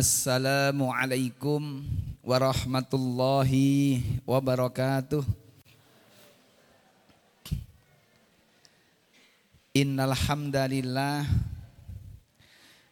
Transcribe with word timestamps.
Assalamualaikum 0.00 1.84
warahmatullahi 2.24 4.00
wabarakatuh. 4.24 5.20
Innal 9.76 10.16
hamdalillah 10.16 11.28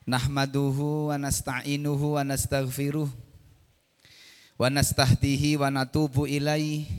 nahmaduhu 0.05 1.09
wa 1.09 1.17
nasta'inuhu 1.17 2.21
wa 2.21 2.29
nastaghfiruh 2.29 3.09
wa 3.09 4.69
nastahdihi 4.69 5.57
wa 5.57 5.73
natubu 5.73 6.29
ilaihi 6.29 6.93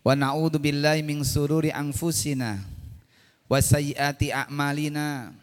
wa 0.00 0.16
na'udzu 0.16 0.56
billahi 0.56 1.04
min 1.04 1.20
sururi 1.20 1.68
anfusina 1.68 2.64
wa 3.44 3.60
sayyiati 3.60 4.32
a'malina 4.32 5.36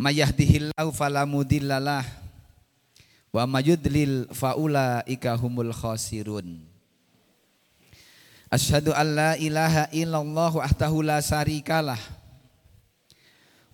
may 0.00 0.16
yahdihillahu 0.16 0.96
fala 0.96 1.28
mudhillalah 1.28 2.08
wa 3.36 3.44
may 3.44 3.68
yudlil 3.68 4.24
faulaika 4.32 5.36
humul 5.36 5.76
khasirun. 5.76 6.64
Asyhadu 8.48 8.96
an 8.96 9.06
la 9.12 9.32
ilaha 9.36 9.92
illallah 9.92 10.56
wahdahu 10.56 11.04
la 11.04 11.20
syarikalah. 11.20 12.00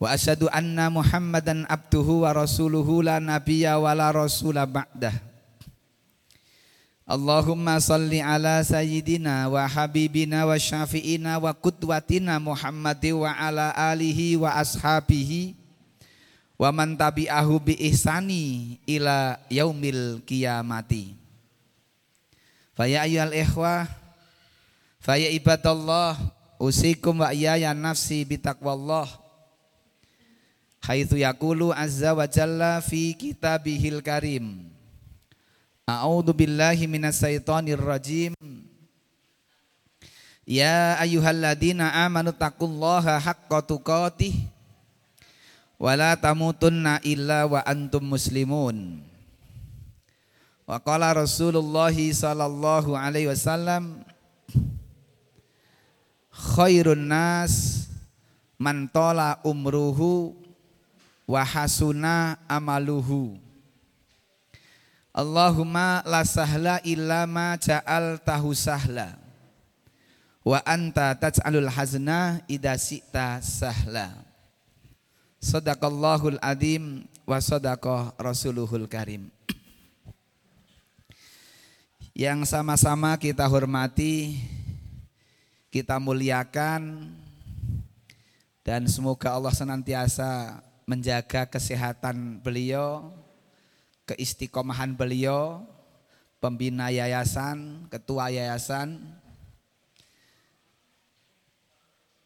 Wa 0.02 0.12
asyhadu 0.19 0.51
anna 0.51 0.91
Muhammadan 0.91 1.62
abduhu 1.71 2.27
wa 2.27 2.35
rasuluhu 2.35 3.07
la 3.07 3.23
nabiyya 3.23 3.79
wa 3.79 3.95
la 3.95 4.11
rasula 4.11 4.66
ba'dah. 4.66 5.15
Allahumma 7.07 7.79
salli 7.79 8.19
ala 8.19 8.66
sayyidina 8.66 9.47
wa 9.47 9.63
habibina 9.63 10.43
wa 10.43 10.59
syafi'ina 10.59 11.38
wa 11.38 11.55
qudwatina 11.55 12.43
Muhammadi 12.43 13.15
wa 13.15 13.30
ala 13.30 13.71
alihi 13.71 14.35
wa 14.35 14.59
ashabihi 14.59 15.66
wa 16.56 16.73
man 16.73 16.96
tabi'ahu 16.96 17.60
bi 17.60 17.74
ihsani 17.77 18.80
ila 18.88 19.37
yaumil 19.52 20.24
kiamati 20.24 21.16
Faya 22.76 23.04
ayyuhal 23.09 23.32
ikhwah 23.32 23.88
Faya 25.01 25.32
ibadallah 25.32 26.16
usikum 26.60 27.24
wa 27.24 27.32
iyaya 27.32 27.73
nafsi 27.73 28.24
bitaqwallah 28.24 29.09
Haitsu 30.87 31.18
yaqulu 31.18 31.74
azza 31.74 32.15
wa 32.15 32.30
jalla 32.30 32.79
fi 32.79 33.10
kitabihil 33.10 33.98
karim. 34.07 34.70
A'udzu 35.82 36.30
billahi 36.30 36.87
minas 36.87 37.18
syaitonir 37.18 37.74
rajim. 37.82 38.30
Ya 40.46 40.95
ayyuhalladzina 41.02 41.91
amanu 42.07 42.30
taqullaha 42.30 43.18
haqqa 43.18 43.66
tuqatih 43.66 44.30
wala 45.77 46.16
tamutunna 46.16 47.05
illa 47.05 47.45
wa 47.45 47.60
antum 47.65 48.05
muslimun. 48.05 49.05
Wa 50.66 50.82
qala 50.82 51.15
Rasulullah 51.15 51.95
sallallahu 51.95 52.99
alaihi 52.99 53.30
wasallam 53.30 54.02
khairun 56.35 57.07
nas 57.07 57.87
man 58.59 58.91
tola 58.91 59.38
umruhu 59.47 60.35
wa 61.29 61.41
hasuna 61.47 62.41
amaluhu. 62.51 63.38
Allahumma 65.16 66.04
la 66.04 66.28
sahla 66.28 66.82
illa 66.84 67.25
ma 67.25 67.56
ja'al 67.56 68.21
tahu 68.21 68.53
sahla 68.53 69.16
wa 70.44 70.60
anta 70.60 71.16
taj'alul 71.16 71.72
hazna 71.72 72.44
idza 72.53 72.77
syi'ta 72.77 73.41
sahla 73.41 74.25
Sadaqallahul 75.37 76.41
adim 76.41 77.04
wa 77.28 77.38
sadaqah 77.38 78.16
rasuluhul 78.16 78.88
karim. 78.88 79.28
Yang 82.16 82.48
sama-sama 82.48 83.12
kita 83.20 83.44
hormati 83.44 84.41
kita 85.69 86.00
muliakan 86.00 87.12
dan 88.64 88.88
semoga 88.88 89.36
Allah 89.36 89.52
senantiasa 89.52 90.64
menjaga 90.88 91.44
kesehatan 91.44 92.41
beliau, 92.41 93.12
keistiqomahan 94.08 94.96
beliau, 94.96 95.69
pembina 96.41 96.88
yayasan, 96.88 97.84
ketua 97.92 98.32
yayasan, 98.32 98.96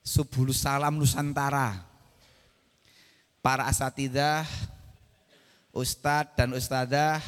Subhulu 0.06 0.54
Salam 0.54 1.02
Nusantara, 1.02 1.89
para 3.40 3.64
asatidah, 3.68 4.44
ustadz 5.72 6.36
dan 6.36 6.52
ustadzah 6.52 7.24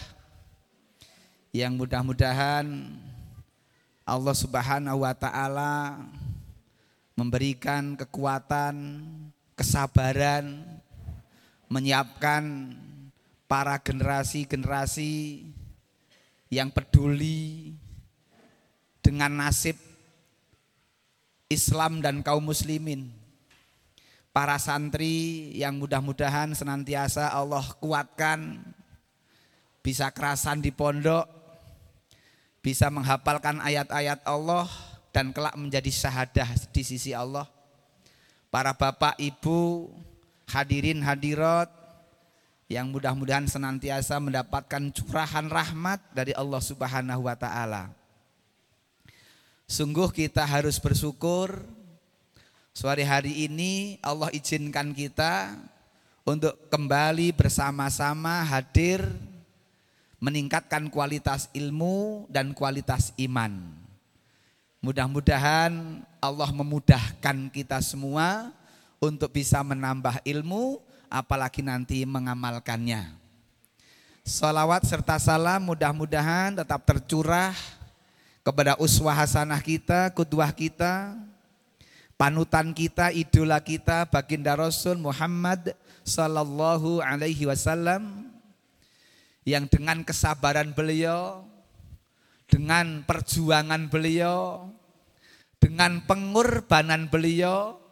yang 1.53 1.77
mudah-mudahan 1.77 2.65
Allah 4.05 4.37
Subhanahu 4.37 5.05
wa 5.05 5.12
taala 5.17 6.05
memberikan 7.17 7.97
kekuatan, 7.97 9.01
kesabaran 9.56 10.65
menyiapkan 11.72 12.77
para 13.49 13.81
generasi-generasi 13.81 15.45
yang 16.53 16.69
peduli 16.69 17.72
dengan 19.01 19.33
nasib 19.33 19.81
Islam 21.49 22.05
dan 22.05 22.21
kaum 22.21 22.45
muslimin. 22.45 23.22
Para 24.32 24.56
santri 24.56 25.53
yang 25.53 25.76
mudah-mudahan 25.76 26.56
senantiasa 26.56 27.28
Allah 27.37 27.69
kuatkan 27.76 28.65
bisa 29.84 30.09
kerasan 30.09 30.65
di 30.65 30.72
pondok 30.72 31.28
bisa 32.62 32.88
menghafalkan 32.88 33.59
ayat-ayat 33.59 34.22
Allah 34.25 34.71
dan 35.10 35.34
kelak 35.34 35.59
menjadi 35.59 35.91
syahadah 35.91 36.48
di 36.71 36.82
sisi 36.87 37.12
Allah. 37.12 37.44
Para 38.48 38.72
bapak, 38.72 39.19
ibu, 39.19 39.91
hadirin 40.48 41.03
hadirat 41.03 41.69
yang 42.71 42.88
mudah-mudahan 42.88 43.44
senantiasa 43.44 44.16
mendapatkan 44.16 44.81
curahan 44.97 45.44
rahmat 45.50 46.00
dari 46.16 46.32
Allah 46.32 46.62
Subhanahu 46.62 47.28
wa 47.28 47.37
taala. 47.37 47.92
Sungguh 49.69 50.09
kita 50.15 50.47
harus 50.47 50.81
bersyukur 50.81 51.65
sore 52.72 53.05
hari 53.05 53.44
ini 53.44 54.00
Allah 54.00 54.33
izinkan 54.33 54.97
kita 54.97 55.60
untuk 56.25 56.56
kembali 56.72 57.37
bersama-sama 57.37 58.41
hadir 58.49 59.05
meningkatkan 60.16 60.88
kualitas 60.88 61.53
ilmu 61.53 62.25
dan 62.33 62.56
kualitas 62.56 63.12
iman. 63.21 63.53
Mudah-mudahan 64.81 66.03
Allah 66.19 66.50
memudahkan 66.50 67.53
kita 67.53 67.78
semua 67.84 68.50
untuk 68.99 69.31
bisa 69.31 69.60
menambah 69.62 70.25
ilmu, 70.27 70.81
apalagi 71.12 71.62
nanti 71.62 72.03
mengamalkannya. 72.03 73.15
Salawat 74.22 74.87
serta 74.87 75.19
salam 75.19 75.66
mudah-mudahan 75.66 76.54
tetap 76.54 76.87
tercurah 76.87 77.54
kepada 78.47 78.78
uswah 78.78 79.15
hasanah 79.15 79.59
kita, 79.59 80.10
kudwah 80.15 80.50
kita, 80.54 81.15
panutan 82.22 82.71
kita, 82.71 83.10
idola 83.10 83.59
kita, 83.59 84.06
baginda 84.06 84.55
Rasul 84.55 84.94
Muhammad 84.94 85.75
sallallahu 86.06 87.03
alaihi 87.03 87.50
wasallam 87.50 88.31
yang 89.43 89.66
dengan 89.66 90.06
kesabaran 90.06 90.71
beliau, 90.71 91.43
dengan 92.47 93.03
perjuangan 93.03 93.91
beliau, 93.91 94.71
dengan 95.59 95.99
pengorbanan 96.06 97.10
beliau, 97.10 97.83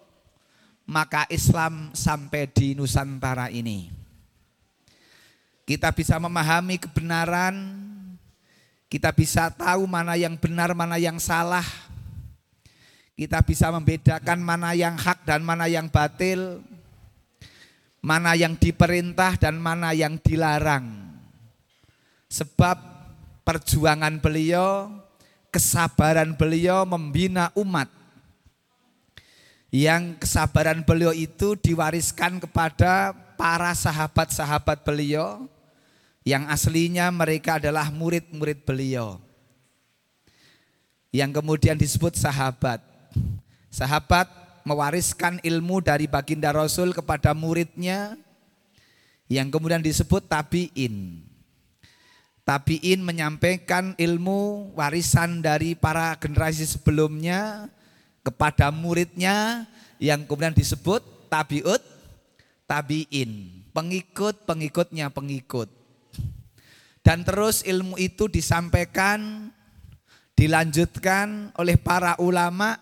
maka 0.87 1.27
Islam 1.27 1.91
sampai 1.91 2.47
di 2.55 2.79
Nusantara 2.79 3.51
ini. 3.51 3.91
Kita 5.67 5.91
bisa 5.91 6.23
memahami 6.23 6.79
kebenaran, 6.79 7.67
kita 8.87 9.11
bisa 9.11 9.51
tahu 9.51 9.91
mana 9.91 10.15
yang 10.15 10.39
benar, 10.39 10.71
mana 10.71 11.03
yang 11.03 11.19
salah. 11.19 11.67
Kita 13.21 13.45
bisa 13.45 13.69
membedakan 13.69 14.41
mana 14.41 14.73
yang 14.73 14.97
hak 14.97 15.29
dan 15.29 15.45
mana 15.45 15.69
yang 15.69 15.93
batil, 15.93 16.65
mana 18.01 18.33
yang 18.33 18.57
diperintah 18.57 19.37
dan 19.37 19.61
mana 19.61 19.93
yang 19.93 20.17
dilarang. 20.17 21.05
Sebab 22.33 22.81
perjuangan 23.45 24.25
beliau, 24.25 24.89
kesabaran 25.53 26.33
beliau 26.33 26.89
membina 26.89 27.53
umat. 27.61 27.93
Yang 29.69 30.25
kesabaran 30.25 30.81
beliau 30.81 31.13
itu 31.13 31.61
diwariskan 31.61 32.41
kepada 32.41 33.13
para 33.37 33.77
sahabat-sahabat 33.77 34.81
beliau 34.81 35.45
yang 36.25 36.49
aslinya 36.49 37.13
mereka 37.13 37.61
adalah 37.61 37.93
murid-murid 37.93 38.65
beliau. 38.65 39.21
Yang 41.13 41.45
kemudian 41.45 41.77
disebut 41.77 42.17
sahabat. 42.17 42.90
Sahabat 43.71 44.27
mewariskan 44.67 45.41
ilmu 45.41 45.81
dari 45.81 46.11
baginda 46.11 46.53
Rasul 46.53 46.93
kepada 46.93 47.33
muridnya 47.33 48.19
yang 49.31 49.49
kemudian 49.49 49.81
disebut 49.81 50.27
tabiin. 50.27 51.27
Tabiin 52.43 53.01
menyampaikan 53.07 53.95
ilmu 53.95 54.73
warisan 54.75 55.39
dari 55.39 55.79
para 55.79 56.19
generasi 56.19 56.67
sebelumnya 56.67 57.71
kepada 58.27 58.75
muridnya 58.75 59.65
yang 60.03 60.27
kemudian 60.27 60.57
disebut 60.57 61.31
tabiut 61.31 61.79
tabiin, 62.67 63.63
pengikut-pengikutnya 63.71 65.11
pengikut. 65.15 65.71
Dan 67.03 67.23
terus 67.27 67.67
ilmu 67.67 67.99
itu 67.99 68.27
disampaikan, 68.31 69.51
dilanjutkan 70.35 71.55
oleh 71.59 71.75
para 71.75 72.15
ulama 72.23 72.79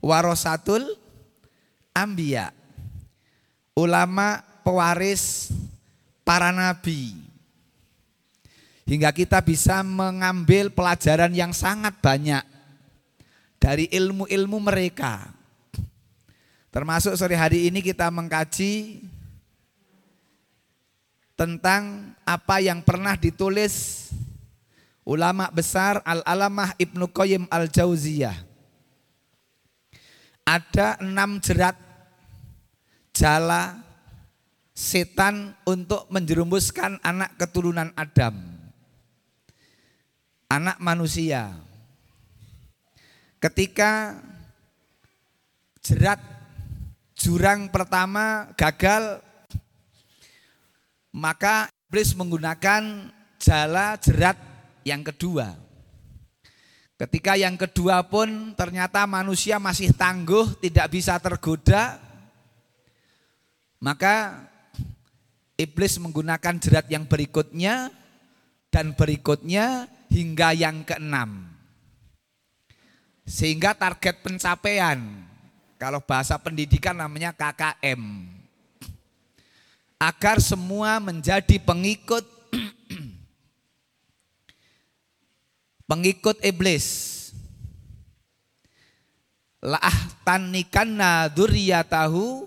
warasatul 0.00 0.96
ambia. 1.94 2.50
Ulama 3.76 4.42
pewaris 4.66 5.54
para 6.26 6.50
nabi. 6.50 7.16
Hingga 8.88 9.14
kita 9.14 9.38
bisa 9.38 9.86
mengambil 9.86 10.66
pelajaran 10.66 11.30
yang 11.30 11.54
sangat 11.54 11.94
banyak 12.02 12.42
dari 13.62 13.86
ilmu-ilmu 13.86 14.58
mereka. 14.58 15.30
Termasuk 16.74 17.14
sore 17.14 17.38
hari 17.38 17.70
ini 17.70 17.78
kita 17.78 18.10
mengkaji 18.10 19.04
tentang 21.38 22.12
apa 22.26 22.58
yang 22.58 22.82
pernah 22.82 23.14
ditulis 23.14 24.06
ulama 25.06 25.48
besar 25.54 26.02
Al-Alamah 26.02 26.74
Ibnu 26.76 27.06
Qayyim 27.10 27.46
Al-Jauziyah. 27.46 28.49
Ada 30.50 30.98
enam 30.98 31.38
jerat 31.38 31.78
jala 33.14 33.78
setan 34.74 35.54
untuk 35.62 36.10
menjerumuskan 36.10 36.98
anak 37.06 37.38
keturunan 37.38 37.94
Adam. 37.94 38.34
Anak 40.50 40.82
manusia. 40.82 41.54
Ketika 43.38 44.18
jerat 45.78 46.18
jurang 47.14 47.70
pertama 47.70 48.50
gagal, 48.58 49.22
maka 51.14 51.70
iblis 51.86 52.10
menggunakan 52.18 53.06
jala 53.38 53.94
jerat 54.02 54.34
yang 54.82 55.06
kedua. 55.06 55.69
Ketika 57.00 57.32
yang 57.32 57.56
kedua 57.56 58.04
pun 58.04 58.52
ternyata 58.52 59.08
manusia 59.08 59.56
masih 59.56 59.88
tangguh, 59.88 60.52
tidak 60.60 60.92
bisa 60.92 61.16
tergoda, 61.16 61.96
maka 63.80 64.44
iblis 65.56 65.96
menggunakan 65.96 66.60
jerat 66.60 66.92
yang 66.92 67.08
berikutnya 67.08 67.88
dan 68.68 68.92
berikutnya 68.92 69.88
hingga 70.12 70.52
yang 70.52 70.84
keenam. 70.84 71.48
Sehingga 73.24 73.72
target 73.72 74.20
pencapaian 74.20 75.00
kalau 75.80 76.04
bahasa 76.04 76.36
pendidikan 76.36 77.00
namanya 77.00 77.32
KKM. 77.32 78.28
Agar 79.96 80.36
semua 80.36 81.00
menjadi 81.00 81.56
pengikut 81.64 82.39
pengikut 85.90 86.38
iblis. 86.46 87.18
La'ah 89.60 90.22
tanikanna 90.22 91.26
dzurriyyatahu 91.34 92.46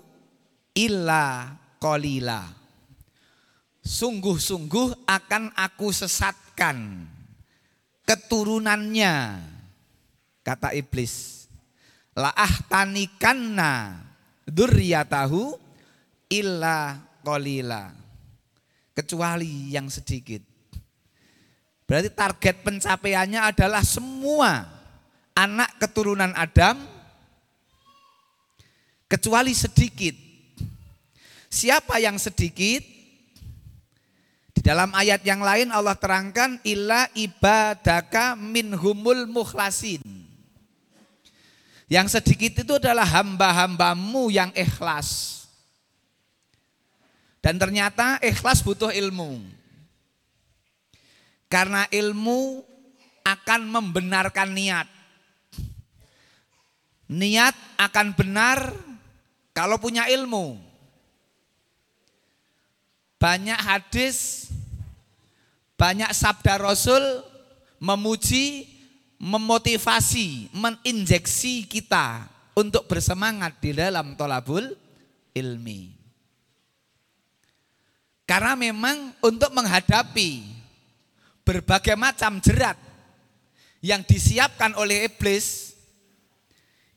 illa 0.72 1.52
qalila. 1.76 2.48
Sungguh-sungguh 3.84 5.04
akan 5.04 5.52
aku 5.52 5.92
sesatkan 5.92 7.04
keturunannya 8.08 9.44
kata 10.40 10.72
iblis 10.72 11.44
La'ah 12.14 12.54
tanikanna 12.70 13.98
durriyatahu 14.46 15.58
illa 16.30 16.94
kolila. 17.26 17.90
Kecuali 18.94 19.74
yang 19.74 19.90
sedikit. 19.90 20.53
Berarti 21.84 22.08
target 22.08 22.64
pencapaiannya 22.64 23.40
adalah 23.44 23.84
semua 23.84 24.64
anak 25.36 25.76
keturunan 25.76 26.32
Adam 26.32 26.80
kecuali 29.04 29.52
sedikit. 29.52 30.16
Siapa 31.52 32.00
yang 32.00 32.16
sedikit? 32.16 32.82
Di 34.54 34.60
dalam 34.64 34.96
ayat 34.96 35.22
yang 35.28 35.44
lain 35.44 35.68
Allah 35.70 35.94
terangkan 35.98 36.56
illa 36.64 37.10
ibadaka 37.12 38.32
minhumul 38.32 39.28
mukhlasin. 39.28 40.00
Yang 41.84 42.16
sedikit 42.16 42.64
itu 42.64 42.72
adalah 42.80 43.04
hamba-hambamu 43.04 44.32
yang 44.32 44.48
ikhlas. 44.56 45.44
Dan 47.44 47.60
ternyata 47.60 48.16
ikhlas 48.24 48.64
butuh 48.64 48.88
ilmu. 48.88 49.36
Karena 51.54 51.86
ilmu 51.86 52.66
akan 53.22 53.60
membenarkan 53.70 54.50
niat. 54.50 54.90
Niat 57.14 57.54
akan 57.78 58.10
benar 58.18 58.74
kalau 59.54 59.78
punya 59.78 60.10
ilmu. 60.10 60.58
Banyak 63.22 63.54
hadis, 63.54 64.50
banyak 65.78 66.10
sabda 66.10 66.58
Rasul 66.58 67.22
memuji 67.78 68.66
memotivasi, 69.22 70.50
meninjeksi 70.50 71.70
kita 71.70 72.26
untuk 72.58 72.90
bersemangat 72.90 73.62
di 73.62 73.70
dalam 73.70 74.18
tolabul 74.18 74.74
ilmi. 75.30 75.94
Karena 78.26 78.58
memang 78.58 79.14
untuk 79.22 79.54
menghadapi 79.54 80.53
berbagai 81.44 81.94
macam 81.94 82.40
jerat 82.40 82.74
yang 83.84 84.00
disiapkan 84.00 84.72
oleh 84.80 85.06
iblis 85.12 85.76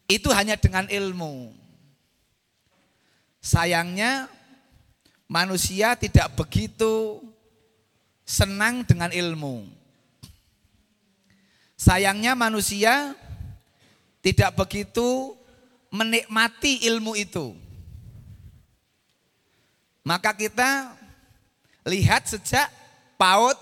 itu 0.07 0.31
hanya 0.31 0.55
dengan 0.55 0.87
ilmu. 0.87 1.51
Sayangnya 3.43 4.31
manusia 5.27 5.99
tidak 5.99 6.31
begitu 6.39 7.19
senang 8.23 8.87
dengan 8.87 9.11
ilmu. 9.11 9.67
Sayangnya 11.75 12.33
manusia 12.33 13.13
tidak 14.23 14.55
begitu 14.55 15.35
menikmati 15.91 16.87
ilmu 16.87 17.15
itu. 17.19 17.55
Maka 20.07 20.31
kita 20.31 20.95
lihat 21.83 22.31
sejak 22.31 22.71
PAUD, 23.19 23.59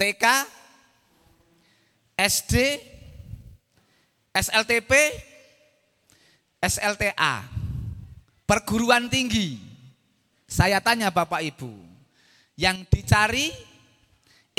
TK, 0.00 0.24
SD, 2.16 2.54
SLTP, 4.32 4.92
SLTA, 6.56 7.44
perguruan 8.48 9.12
tinggi. 9.12 9.60
Saya 10.48 10.80
tanya 10.80 11.12
Bapak 11.12 11.44
Ibu, 11.44 11.68
yang 12.56 12.80
dicari 12.88 13.52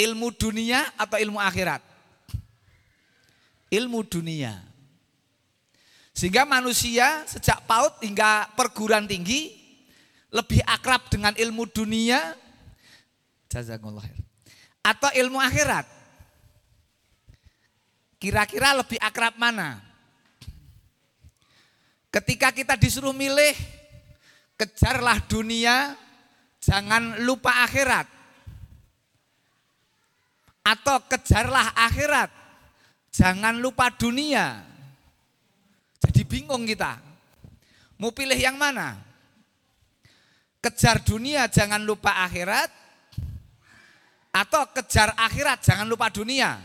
Ilmu 0.01 0.33
dunia 0.33 0.88
atau 0.98 1.19
ilmu 1.19 1.38
akhirat? 1.38 1.83
Ilmu 3.69 4.01
dunia. 4.07 4.55
Sehingga 6.15 6.48
manusia 6.48 7.24
sejak 7.27 7.63
paut 7.69 8.01
hingga 8.01 8.50
perguruan 8.55 9.05
tinggi 9.05 9.51
lebih 10.31 10.63
akrab 10.63 11.07
dengan 11.12 11.36
ilmu 11.36 11.67
dunia 11.67 12.36
jazakumullah 13.51 14.07
atau 14.81 15.09
ilmu 15.13 15.38
akhirat. 15.38 15.85
Kira-kira 18.21 18.77
lebih 18.77 19.01
akrab 19.01 19.33
mana? 19.38 19.81
Ketika 22.13 22.53
kita 22.53 22.75
disuruh 22.77 23.15
milih, 23.15 23.55
kejarlah 24.59 25.17
dunia, 25.25 25.97
jangan 26.61 27.17
lupa 27.23 27.65
akhirat 27.65 28.21
atau 30.61 31.01
kejarlah 31.09 31.73
akhirat. 31.73 32.29
Jangan 33.11 33.59
lupa 33.59 33.91
dunia. 33.91 34.63
Jadi 36.00 36.23
bingung 36.23 36.63
kita. 36.63 36.95
Mau 38.00 38.15
pilih 38.15 38.38
yang 38.39 38.55
mana? 38.55 38.97
Kejar 40.61 41.01
dunia 41.03 41.50
jangan 41.51 41.81
lupa 41.81 42.23
akhirat 42.23 42.71
atau 44.31 44.63
kejar 44.71 45.11
akhirat 45.19 45.59
jangan 45.61 45.88
lupa 45.88 46.07
dunia. 46.07 46.57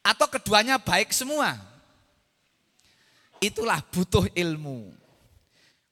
Atau 0.00 0.26
keduanya 0.32 0.80
baik 0.80 1.12
semua. 1.12 1.60
Itulah 3.40 3.84
butuh 3.92 4.24
ilmu. 4.32 4.92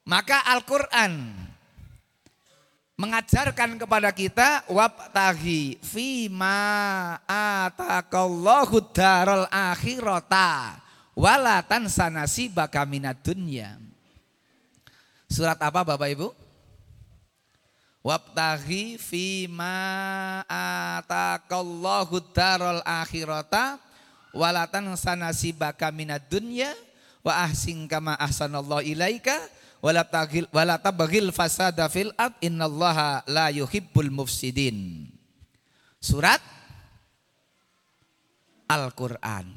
Maka 0.08 0.40
Al-Qur'an 0.48 1.36
mengajarkan 2.96 3.76
kepada 3.76 4.10
kita 4.10 4.64
wabtaghi 4.72 5.76
fima 5.84 7.14
atakallahu 7.28 8.82
daral 8.90 9.46
akhirata 9.52 10.80
wala 11.12 11.60
tansa 11.60 12.08
nasibaka 12.08 12.88
minad 12.88 13.20
dunya. 13.20 13.76
Surat 15.28 15.60
apa 15.60 15.84
Bapak 15.84 16.08
Ibu? 16.08 16.47
Wabtaghi 18.08 18.96
fima 18.96 20.40
atakallahu 20.48 22.24
daral 22.32 22.80
akhirata 22.80 23.76
wala 24.32 24.64
tansa 24.64 25.12
nasibaka 25.12 25.92
minad 25.92 26.24
dunya 26.24 26.72
wa 27.20 27.44
ahsin 27.44 27.84
kama 27.84 28.16
ahsanallahu 28.16 28.80
ilaika 28.80 29.36
wala 29.84 30.08
tagil 30.08 30.48
wala 30.56 30.80
tabghil 30.80 31.28
fasada 31.36 31.84
fil 31.92 32.08
ard 32.16 32.32
innallaha 32.40 33.28
la 33.28 33.52
yuhibbul 33.52 34.08
mufsidin. 34.08 35.04
Surat 36.00 36.40
Al-Qur'an. 38.72 39.52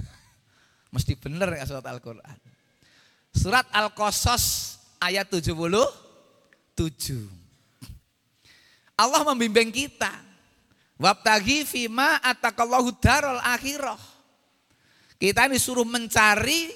Mesti 0.96 1.12
benar 1.20 1.60
ya 1.60 1.68
surat 1.68 1.84
Al-Qur'an. 1.92 2.40
Surat 3.36 3.68
Al-Qasas 3.68 4.80
ayat 4.96 5.28
77. 6.90 7.30
Allah 8.98 9.22
membimbing 9.30 9.70
kita. 9.70 10.10
Wabtagi 10.98 11.66
fima 11.66 12.18
atakallahu 12.22 12.94
darul 12.98 13.38
akhirah. 13.42 13.98
Kita 15.18 15.46
disuruh 15.50 15.86
mencari 15.86 16.70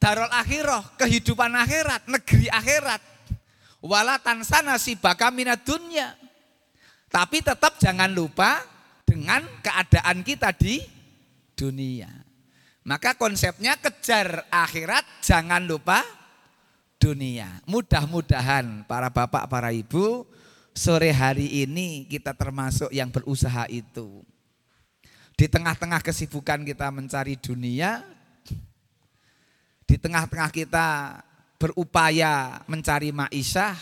darul 0.00 0.28
akhirah, 0.28 0.96
kehidupan 0.96 1.52
akhirat, 1.52 2.08
negeri 2.08 2.48
akhirat. 2.48 3.02
Wala 3.84 4.16
tansana 4.20 4.80
sibaka 4.80 5.28
minat 5.28 5.64
dunia. 5.64 6.16
Tapi 7.08 7.44
tetap 7.44 7.76
jangan 7.80 8.08
lupa 8.12 8.60
dengan 9.04 9.44
keadaan 9.60 10.24
kita 10.24 10.52
di 10.56 10.80
dunia. 11.52 12.08
Maka 12.84 13.16
konsepnya 13.16 13.80
kejar 13.80 14.44
akhirat, 14.52 15.24
jangan 15.24 15.64
lupa 15.64 16.04
dunia. 17.04 17.60
Mudah-mudahan 17.68 18.88
para 18.88 19.12
bapak, 19.12 19.44
para 19.52 19.68
ibu, 19.76 20.24
sore 20.72 21.12
hari 21.12 21.68
ini 21.68 22.08
kita 22.08 22.32
termasuk 22.32 22.88
yang 22.88 23.12
berusaha 23.12 23.68
itu. 23.68 24.24
Di 25.36 25.44
tengah-tengah 25.44 26.00
kesibukan 26.00 26.64
kita 26.64 26.88
mencari 26.88 27.36
dunia, 27.36 28.00
di 29.84 30.00
tengah-tengah 30.00 30.48
kita 30.48 31.20
berupaya 31.60 32.64
mencari 32.64 33.12
ma'isyah, 33.12 33.76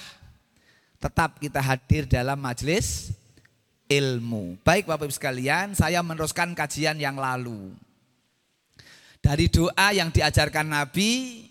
tetap 0.99 1.39
kita 1.39 1.63
hadir 1.63 2.11
dalam 2.11 2.43
majelis 2.43 3.15
ilmu. 3.87 4.59
Baik 4.67 4.91
Bapak 4.91 5.07
Ibu 5.07 5.15
sekalian, 5.15 5.79
saya 5.79 6.03
meneruskan 6.03 6.59
kajian 6.59 6.99
yang 6.99 7.15
lalu. 7.15 7.71
Dari 9.23 9.47
doa 9.47 9.95
yang 9.95 10.11
diajarkan 10.11 10.67
Nabi, 10.67 11.42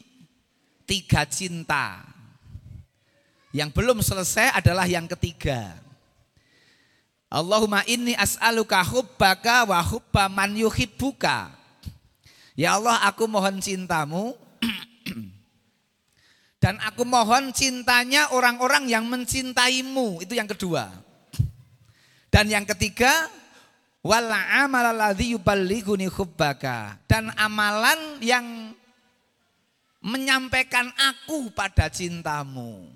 tiga 0.91 1.23
cinta. 1.23 2.03
Yang 3.55 3.79
belum 3.79 4.03
selesai 4.03 4.59
adalah 4.59 4.83
yang 4.83 5.07
ketiga. 5.07 5.71
Allahumma 7.31 7.87
inni 7.87 8.11
as'aluka 8.11 8.83
hubbaka 8.83 9.71
wa 9.71 9.79
hubba 9.79 10.27
man 10.27 10.51
yuhibbuka. 10.51 11.55
Ya 12.59 12.75
Allah 12.75 13.07
aku 13.07 13.23
mohon 13.31 13.63
cintamu 13.63 14.35
dan 16.63 16.75
aku 16.83 17.07
mohon 17.07 17.55
cintanya 17.55 18.35
orang-orang 18.35 18.91
yang 18.91 19.07
mencintaimu. 19.07 20.27
Itu 20.27 20.35
yang 20.35 20.51
kedua. 20.51 20.91
Dan 22.27 22.51
yang 22.51 22.67
ketiga, 22.67 23.31
wala 24.03 24.67
amalalladzi 24.67 25.39
yuballighuni 25.39 26.11
hubbaka. 26.11 26.99
Dan 27.07 27.31
amalan 27.39 28.19
yang 28.19 28.70
menyampaikan 30.01 30.89
aku 30.97 31.53
pada 31.53 31.87
cintamu. 31.87 32.89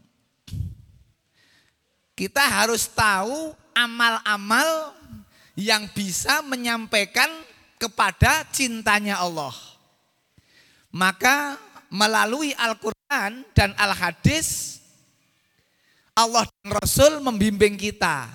Kita 2.17 2.41
harus 2.41 2.89
tahu 2.89 3.53
amal-amal 3.75 4.95
yang 5.55 5.88
bisa 5.93 6.41
menyampaikan 6.41 7.29
kepada 7.77 8.43
cintanya 8.50 9.21
Allah. 9.21 9.53
Maka 10.89 11.59
melalui 11.91 12.55
Al-Quran 12.55 13.43
dan 13.53 13.75
Al-Hadis, 13.75 14.79
Allah 16.15 16.47
dan 16.47 16.79
Rasul 16.79 17.19
membimbing 17.19 17.75
kita 17.75 18.31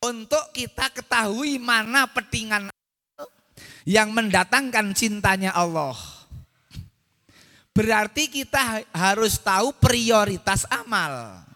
untuk 0.00 0.54
kita 0.54 0.88
ketahui 0.94 1.58
mana 1.58 2.06
petingan 2.08 2.70
yang 3.82 4.14
mendatangkan 4.14 4.94
cintanya 4.94 5.50
Allah. 5.52 6.19
Berarti 7.70 8.26
kita 8.26 8.82
harus 8.90 9.38
tahu 9.38 9.70
prioritas 9.78 10.66
amal. 10.66 11.46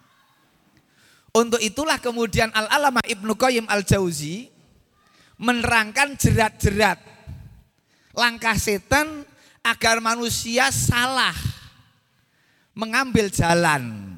Untuk 1.35 1.59
itulah 1.59 1.99
kemudian 1.99 2.55
Al-Alamah 2.55 3.03
Ibnu 3.03 3.35
Qayyim 3.35 3.67
Al-Jauzi 3.67 4.47
menerangkan 5.35 6.15
jerat-jerat 6.15 7.03
langkah 8.15 8.55
setan 8.55 9.27
agar 9.67 9.99
manusia 9.99 10.71
salah 10.71 11.35
mengambil 12.71 13.27
jalan 13.35 14.15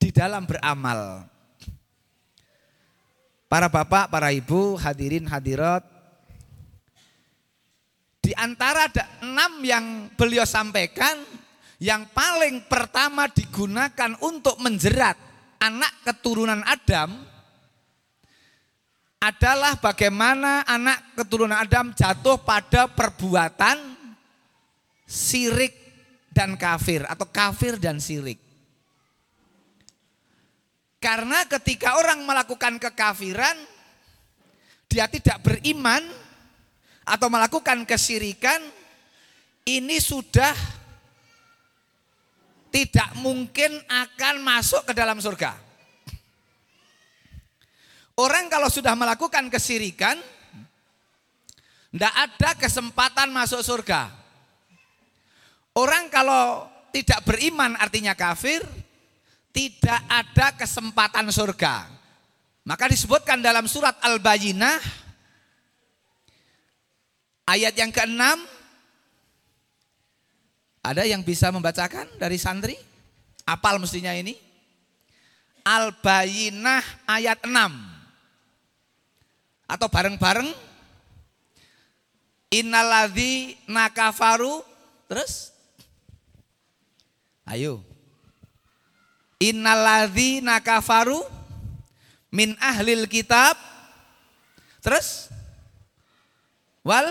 di 0.00 0.08
dalam 0.08 0.48
beramal. 0.48 1.28
Para 3.44 3.68
bapak, 3.68 4.08
para 4.08 4.32
ibu, 4.32 4.80
hadirin 4.80 5.28
hadirat, 5.28 5.84
antara 8.34 8.90
ada 8.90 9.04
enam 9.22 9.62
yang 9.64 10.10
beliau 10.14 10.44
sampaikan, 10.44 11.18
yang 11.78 12.06
paling 12.10 12.66
pertama 12.68 13.26
digunakan 13.30 14.14
untuk 14.22 14.58
menjerat 14.62 15.16
anak 15.58 15.92
keturunan 16.04 16.60
Adam 16.62 17.10
adalah 19.24 19.80
bagaimana 19.80 20.68
anak 20.68 21.16
keturunan 21.16 21.56
Adam 21.56 21.96
jatuh 21.96 22.36
pada 22.44 22.92
perbuatan 22.92 23.96
sirik 25.08 25.72
dan 26.28 26.60
kafir 26.60 27.08
atau 27.08 27.24
kafir 27.32 27.80
dan 27.80 27.96
sirik. 27.96 28.36
Karena 31.00 31.44
ketika 31.48 32.00
orang 32.00 32.24
melakukan 32.24 32.80
kekafiran, 32.80 33.56
dia 34.88 35.04
tidak 35.08 35.40
beriman 35.44 36.00
atau 37.04 37.28
melakukan 37.28 37.84
kesirikan, 37.84 38.60
ini 39.68 40.00
sudah 40.00 40.52
tidak 42.74 43.14
mungkin 43.22 43.70
akan 43.86 44.42
masuk 44.42 44.82
ke 44.88 44.92
dalam 44.96 45.20
surga. 45.22 45.54
Orang 48.18 48.50
kalau 48.50 48.66
sudah 48.66 48.98
melakukan 48.98 49.46
kesirikan, 49.46 50.18
tidak 51.94 52.14
ada 52.14 52.50
kesempatan 52.58 53.30
masuk 53.30 53.62
surga. 53.62 54.10
Orang 55.74 56.10
kalau 56.10 56.66
tidak 56.94 57.22
beriman 57.26 57.74
artinya 57.78 58.14
kafir, 58.14 58.62
tidak 59.54 60.00
ada 60.10 60.54
kesempatan 60.54 61.30
surga. 61.30 61.90
Maka 62.66 62.90
disebutkan 62.90 63.42
dalam 63.42 63.66
surat 63.66 63.98
Al-Bayyinah 64.02 65.03
ayat 67.48 67.76
yang 67.76 67.92
ke-6 67.92 68.20
ada 70.84 71.02
yang 71.08 71.24
bisa 71.24 71.48
membacakan 71.48 72.04
dari 72.20 72.36
santri? 72.36 72.76
Apal 73.48 73.80
mestinya 73.80 74.12
ini? 74.12 74.36
Al-Bayyinah 75.64 77.08
ayat 77.08 77.40
6 77.40 77.56
atau 79.64 79.88
bareng-bareng. 79.88 80.52
Innaladzi 82.52 83.56
nakafaru. 83.64 84.60
Terus? 85.08 85.56
Ayo. 87.48 87.80
Innaladzi 89.40 90.44
nakafaru 90.44 91.24
min 92.28 92.52
ahlil 92.60 93.08
kitab. 93.08 93.56
Terus? 94.84 95.32
Wal 96.84 97.08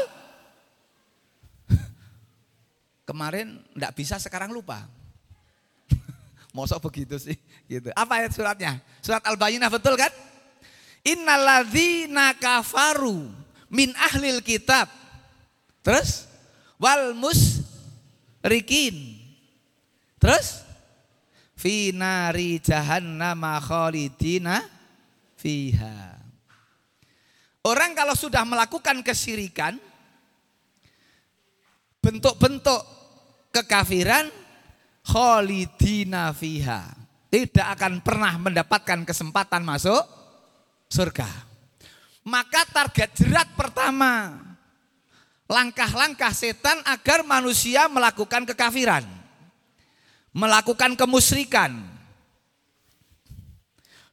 kemarin 3.14 3.62
enggak 3.78 3.94
bisa 3.94 4.18
sekarang 4.18 4.50
lupa 4.50 4.90
Mosok 6.58 6.90
begitu 6.90 7.22
sih 7.22 7.38
gitu. 7.66 7.90
Apa 7.94 8.22
ayat 8.22 8.32
suratnya? 8.34 8.78
Surat 9.02 9.26
Al-Bayyinah 9.26 9.70
betul 9.74 9.98
kan? 9.98 10.14
Innaladzina 11.02 12.38
kafaru 12.38 13.34
min 13.74 13.90
ahlil 13.98 14.40
kitab. 14.46 14.88
Terus 15.82 16.30
wal 16.78 17.18
musrikin. 17.18 19.18
Terus 20.22 20.62
fi 21.58 21.92
nari 21.92 22.62
jahannam 22.62 23.42
khalidina 23.60 24.64
fiha. 25.36 26.16
Orang 27.64 27.96
kalau 27.96 28.14
sudah 28.14 28.44
melakukan 28.44 29.00
kesirikan, 29.02 29.80
bentuk-bentuk 32.04 33.03
kekafiran, 33.54 34.34
khalidina 35.06 36.34
fiha. 36.34 36.90
Tidak 37.30 37.66
akan 37.78 38.02
pernah 38.02 38.34
mendapatkan 38.42 39.06
kesempatan 39.06 39.62
masuk 39.62 40.02
surga. 40.90 41.30
Maka 42.26 42.66
target 42.70 43.10
jerat 43.18 43.50
pertama, 43.58 44.38
langkah-langkah 45.50 46.34
setan 46.34 46.82
agar 46.86 47.26
manusia 47.26 47.90
melakukan 47.90 48.46
kekafiran. 48.50 49.06
Melakukan 50.34 50.98
kemusyrikan. 50.98 51.94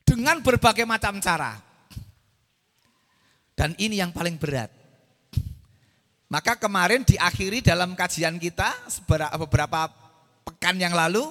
Dengan 0.05 0.43
berbagai 0.43 0.85
macam 0.85 1.23
cara. 1.23 1.55
Dan 3.55 3.77
ini 3.77 4.01
yang 4.01 4.11
paling 4.11 4.41
berat. 4.41 4.80
Maka 6.31 6.55
kemarin 6.55 7.03
diakhiri 7.03 7.59
dalam 7.59 7.99
kajian 7.99 8.39
kita 8.39 8.71
beberapa 9.35 9.91
pekan 10.47 10.79
yang 10.79 10.95
lalu 10.95 11.27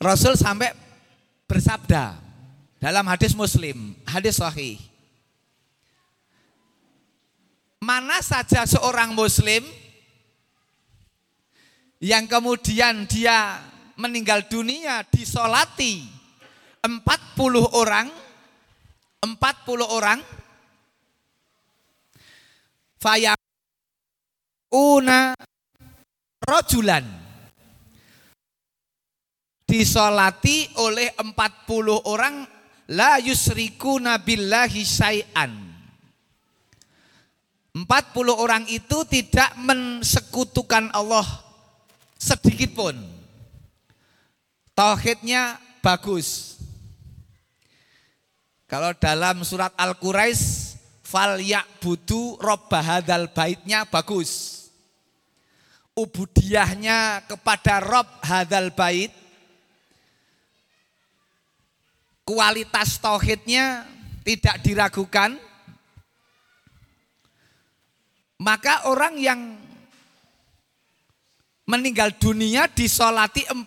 Rasul 0.00 0.32
sampai 0.32 0.72
bersabda 1.44 2.16
dalam 2.80 3.04
hadis 3.04 3.36
Muslim, 3.36 3.92
hadis 4.08 4.40
sahih. 4.40 4.80
Mana 7.84 8.24
saja 8.24 8.64
seorang 8.64 9.12
muslim 9.12 9.64
yang 12.00 12.24
kemudian 12.28 13.04
dia 13.08 13.60
meninggal 13.96 14.44
dunia 14.48 15.04
disolati 15.08 16.04
40 16.84 16.96
orang 17.76 18.08
40 19.20 19.36
orang 19.84 20.20
fayakuna 24.70 25.34
rojulan. 26.46 27.04
Disolati 29.66 30.66
oleh 30.82 31.14
40 31.14 32.10
orang 32.10 32.42
la 32.90 33.22
yusriku 33.22 34.02
nabillahi 34.02 34.82
syai'an. 34.82 35.52
40 37.70 37.86
orang 38.34 38.66
itu 38.66 39.06
tidak 39.06 39.54
mensekutukan 39.62 40.90
Allah 40.90 41.22
sedikit 42.18 42.74
pun. 42.74 42.98
Tauhidnya 44.74 45.54
bagus. 45.78 46.58
Kalau 48.66 48.90
dalam 48.98 49.46
surat 49.46 49.70
Al-Quraisy 49.78 50.78
fal 51.06 51.38
budu 51.78 52.42
robbahadal 52.42 53.30
baitnya 53.30 53.86
bagus. 53.86 54.59
Ubudiyahnya 56.00 57.28
kepada 57.28 57.84
rob 57.84 58.08
hadal 58.24 58.72
bait. 58.72 59.12
Kualitas 62.24 62.96
tauhidnya 62.96 63.84
tidak 64.24 64.64
diragukan. 64.64 65.36
Maka 68.40 68.88
orang 68.88 69.20
yang 69.20 69.40
meninggal 71.68 72.16
dunia 72.16 72.66
disolati 72.66 73.44
40 73.44 73.60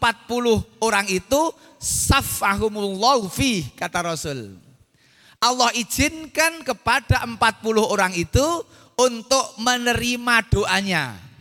orang 0.82 1.06
itu 1.08 1.54
safahumullahu 1.78 3.30
fi 3.30 3.70
kata 3.78 4.02
Rasul. 4.02 4.60
Allah 5.44 5.70
izinkan 5.76 6.64
kepada 6.64 7.28
40 7.28 7.38
orang 7.84 8.16
itu 8.16 8.44
untuk 8.96 9.46
menerima 9.60 10.36
doanya. 10.48 11.33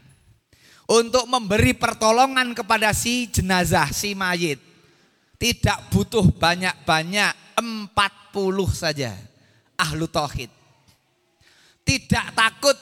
Untuk 0.90 1.24
memberi 1.30 1.72
pertolongan 1.72 2.52
kepada 2.52 2.90
si 2.90 3.30
jenazah, 3.30 3.88
si 3.94 4.12
mayit. 4.18 4.58
Tidak 5.38 5.90
butuh 5.90 6.26
banyak-banyak, 6.34 7.32
40 7.58 8.70
saja. 8.70 9.14
Ahlu 9.78 10.06
tauhid. 10.06 10.50
Tidak 11.82 12.26
takut 12.34 12.78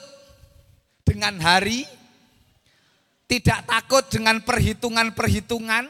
dengan 1.01 1.35
hari, 1.41 1.83
tidak 3.25 3.65
takut 3.65 4.05
dengan 4.07 4.39
perhitungan-perhitungan. 4.45 5.89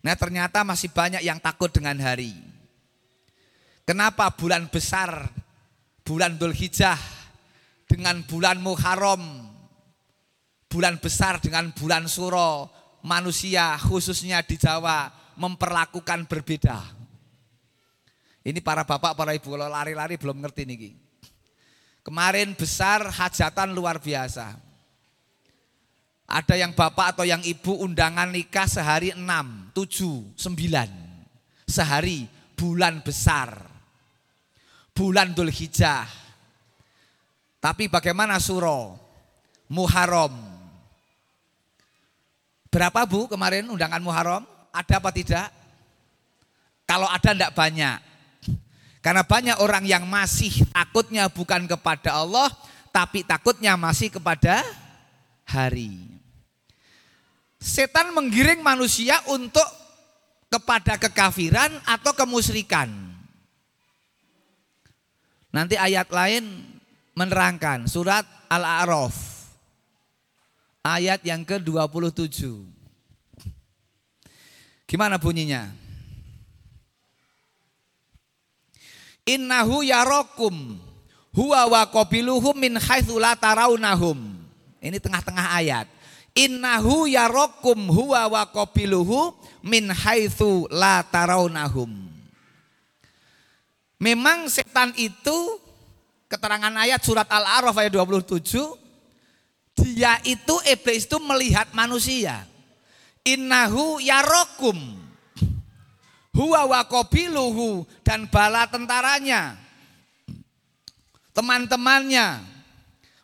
Nah 0.00 0.14
ternyata 0.16 0.64
masih 0.64 0.88
banyak 0.88 1.20
yang 1.20 1.36
takut 1.38 1.68
dengan 1.68 2.00
hari. 2.00 2.32
Kenapa 3.84 4.32
bulan 4.32 4.70
besar, 4.70 5.28
bulan 6.06 6.38
Dhul 6.40 6.54
Hijjah 6.54 6.98
dengan 7.90 8.22
bulan 8.24 8.62
Muharram, 8.62 9.39
bulan 10.70 11.02
besar 11.02 11.42
dengan 11.42 11.74
bulan 11.74 12.06
Suro, 12.06 12.70
manusia 13.02 13.74
khususnya 13.74 14.46
di 14.46 14.54
Jawa 14.54 15.10
memperlakukan 15.34 16.30
berbeda. 16.30 16.78
Ini 18.46 18.62
para 18.62 18.86
bapak, 18.86 19.18
para 19.18 19.34
ibu, 19.34 19.52
kalau 19.52 19.66
lari-lari 19.66 20.14
belum 20.14 20.38
ngerti 20.38 20.62
nih. 20.64 20.94
Kemarin 22.06 22.54
besar 22.54 23.04
hajatan 23.10 23.74
luar 23.74 23.98
biasa. 23.98 24.56
Ada 26.30 26.54
yang 26.54 26.72
bapak 26.72 27.18
atau 27.18 27.26
yang 27.26 27.42
ibu 27.42 27.74
undangan 27.82 28.30
nikah 28.30 28.70
sehari 28.70 29.10
enam, 29.12 29.68
tujuh, 29.74 30.38
sembilan. 30.38 30.88
Sehari 31.66 32.24
bulan 32.54 33.02
besar 33.02 33.70
bulan 35.00 35.32
Dhul 35.32 35.48
Hijjah. 35.48 36.04
Tapi 37.56 37.88
bagaimana 37.88 38.36
suro? 38.36 39.00
Muharram. 39.72 40.59
Berapa 42.70 43.02
Bu 43.02 43.26
kemarin 43.26 43.66
undangan 43.66 43.98
Muharram? 43.98 44.46
Ada 44.70 45.02
apa 45.02 45.10
tidak? 45.10 45.50
Kalau 46.86 47.10
ada 47.10 47.34
tidak 47.34 47.50
banyak. 47.50 47.98
Karena 49.02 49.26
banyak 49.26 49.58
orang 49.58 49.82
yang 49.82 50.06
masih 50.06 50.62
takutnya 50.70 51.26
bukan 51.26 51.66
kepada 51.66 52.14
Allah, 52.22 52.46
tapi 52.94 53.26
takutnya 53.26 53.74
masih 53.74 54.14
kepada 54.14 54.62
hari. 55.50 55.98
Setan 57.58 58.14
menggiring 58.14 58.62
manusia 58.62 59.18
untuk 59.26 59.66
kepada 60.46 60.94
kekafiran 60.94 61.74
atau 61.82 62.14
kemusyrikan. 62.14 62.86
Nanti 65.50 65.74
ayat 65.74 66.06
lain 66.14 66.46
menerangkan 67.18 67.90
surat 67.90 68.22
Al-A'raf 68.46 69.29
ayat 70.84 71.20
yang 71.24 71.44
ke-27. 71.44 72.46
Gimana 74.88 75.20
bunyinya? 75.20 75.70
Innahu 79.28 79.86
yarokum 79.86 80.80
huwa 81.30 81.60
wa 81.70 81.82
qabiluhum 81.86 82.56
min 82.58 82.74
haitsu 82.74 83.20
la 83.22 83.38
tarawnahum. 83.38 84.18
Ini 84.82 84.98
tengah-tengah 84.98 85.54
ayat. 85.54 85.86
Innahu 86.34 87.06
yarokum 87.06 87.90
huwa 87.90 88.26
wa 88.26 88.42
qabiluhu 88.50 89.36
min 89.62 89.92
haitsu 89.94 90.66
la 90.72 91.06
tarawnahum. 91.06 92.10
Memang 94.00 94.48
setan 94.48 94.96
itu 94.96 95.60
keterangan 96.26 96.72
ayat 96.72 97.04
surat 97.04 97.28
Al-A'raf 97.28 97.76
ayat 97.76 97.92
27 97.92 98.89
dia 99.80 100.20
itu 100.28 100.56
iblis 100.68 101.08
itu 101.08 101.16
melihat 101.20 101.72
manusia. 101.72 102.44
Innahu 103.24 104.00
yarokum. 104.00 104.76
Huwa 106.30 106.62
wa 106.68 106.80
qabiluhu 106.86 107.84
dan 108.04 108.28
bala 108.30 108.68
tentaranya. 108.68 109.58
Teman-temannya. 111.36 112.44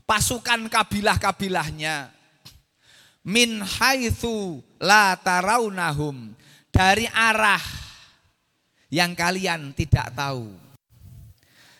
Pasukan 0.07 0.71
kabilah-kabilahnya. 0.71 2.13
Min 3.27 3.63
haitsu 3.63 4.61
la 4.81 5.17
tarawnahum. 5.19 6.35
Dari 6.69 7.09
arah 7.09 7.63
yang 8.93 9.17
kalian 9.17 9.73
tidak 9.73 10.13
tahu. 10.13 10.53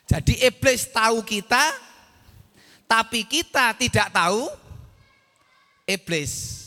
Jadi 0.07 0.39
iblis 0.47 0.87
tahu 0.89 1.21
kita, 1.27 1.75
tapi 2.87 3.27
kita 3.27 3.75
tidak 3.75 4.09
tahu 4.15 4.66
iblis. 5.87 6.67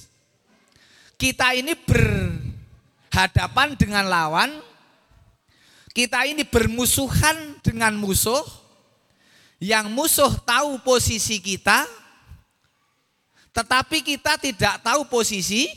Kita 1.20 1.52
ini 1.52 1.76
berhadapan 1.76 3.76
dengan 3.76 4.08
lawan, 4.08 4.56
kita 5.92 6.24
ini 6.24 6.48
bermusuhan 6.48 7.60
dengan 7.60 7.92
musuh, 8.00 8.48
yang 9.60 9.92
musuh 9.92 10.32
tahu 10.48 10.80
posisi 10.80 11.44
kita, 11.44 11.84
tetapi 13.52 14.00
kita 14.00 14.40
tidak 14.40 14.80
tahu 14.80 15.04
posisi 15.12 15.68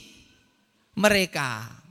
mereka. 0.95 1.83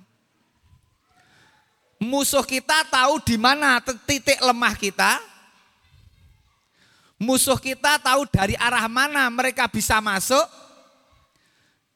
Musuh 2.01 2.41
kita 2.41 2.81
tahu 2.89 3.21
di 3.21 3.37
mana 3.37 3.77
titik 4.09 4.41
lemah 4.41 4.73
kita. 4.73 5.21
Musuh 7.21 7.61
kita 7.61 8.01
tahu 8.01 8.25
dari 8.25 8.57
arah 8.57 8.89
mana 8.89 9.29
mereka 9.29 9.69
bisa 9.69 10.01
masuk. 10.01 10.60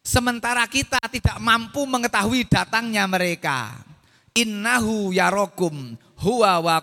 Sementara 0.05 0.61
kita 0.69 1.01
tidak 1.09 1.41
mampu 1.41 1.81
mengetahui 1.89 2.45
datangnya 2.45 3.09
mereka. 3.09 3.73
Innahu 4.37 5.09
yarokum 5.09 5.97
huwa 6.21 6.61
wa 6.61 6.77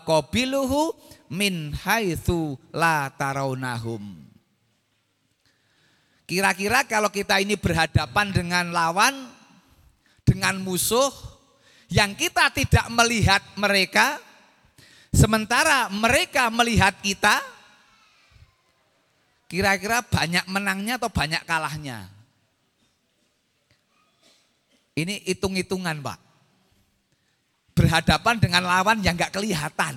min 1.31 1.71
haitsu 1.71 2.59
la 2.75 3.09
tarawnahum. 3.15 4.03
Kira-kira 6.27 6.83
kalau 6.83 7.15
kita 7.15 7.39
ini 7.39 7.55
berhadapan 7.55 8.35
dengan 8.35 8.75
lawan, 8.75 9.31
dengan 10.27 10.59
musuh, 10.59 11.15
yang 11.95 12.19
kita 12.19 12.51
tidak 12.51 12.91
melihat 12.91 13.43
mereka, 13.55 14.19
sementara 15.15 15.87
mereka 15.95 16.51
melihat 16.51 16.99
kita, 17.05 17.39
kira-kira 19.47 20.03
banyak 20.05 20.45
menangnya 20.51 20.97
atau 20.99 21.13
banyak 21.13 21.43
kalahnya? 21.47 22.12
Ini 24.93 25.25
hitung-hitungan 25.25 26.05
Pak. 26.05 26.19
Berhadapan 27.73 28.37
dengan 28.37 28.69
lawan 28.69 29.01
yang 29.01 29.17
nggak 29.17 29.33
kelihatan. 29.33 29.97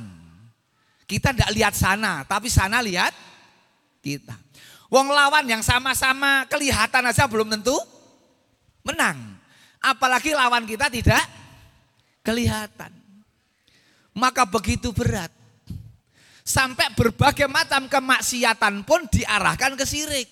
Kita 1.05 1.35
tidak 1.35 1.51
lihat 1.51 1.73
sana, 1.75 2.23
tapi 2.23 2.47
sana 2.47 2.79
lihat 2.79 3.11
kita. 3.99 4.33
Wong 4.87 5.11
lawan 5.11 5.43
yang 5.45 5.59
sama-sama 5.59 6.47
kelihatan 6.47 7.03
aja 7.03 7.27
belum 7.27 7.51
tentu 7.51 7.75
menang. 8.87 9.35
Apalagi 9.83 10.31
lawan 10.31 10.63
kita 10.63 10.87
tidak 10.87 11.21
kelihatan. 12.23 12.89
Maka 14.15 14.47
begitu 14.47 14.95
berat. 14.95 15.29
Sampai 16.45 16.93
berbagai 16.93 17.49
macam 17.49 17.89
kemaksiatan 17.89 18.85
pun 18.85 19.03
diarahkan 19.09 19.75
ke 19.75 19.83
sirik. 19.83 20.29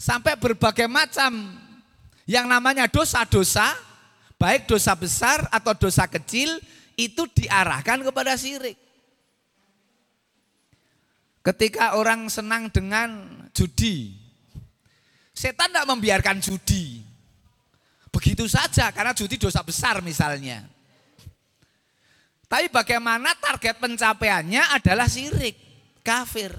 Sampai 0.00 0.40
berbagai 0.40 0.88
macam 0.88 1.59
yang 2.30 2.46
namanya 2.46 2.86
dosa-dosa, 2.86 3.74
baik 4.38 4.70
dosa 4.70 4.94
besar 4.94 5.50
atau 5.50 5.74
dosa 5.74 6.06
kecil, 6.06 6.62
itu 6.94 7.26
diarahkan 7.34 8.06
kepada 8.06 8.38
sirik. 8.38 8.78
Ketika 11.42 11.98
orang 11.98 12.30
senang 12.30 12.70
dengan 12.70 13.26
judi, 13.50 14.14
setan 15.34 15.74
tidak 15.74 15.90
membiarkan 15.90 16.38
judi. 16.38 17.02
Begitu 18.14 18.46
saja 18.46 18.94
karena 18.94 19.10
judi 19.10 19.34
dosa 19.34 19.66
besar 19.66 19.98
misalnya. 19.98 20.62
Tapi 22.46 22.70
bagaimana 22.70 23.34
target 23.42 23.82
pencapaiannya 23.82 24.78
adalah 24.78 25.10
sirik, 25.10 25.58
kafir. 26.06 26.54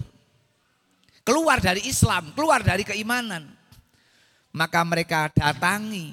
Keluar 1.23 1.63
dari 1.63 1.87
Islam, 1.87 2.35
keluar 2.35 2.59
dari 2.59 2.83
keimanan. 2.83 3.60
Maka 4.51 4.83
mereka 4.83 5.31
datangi, 5.31 6.11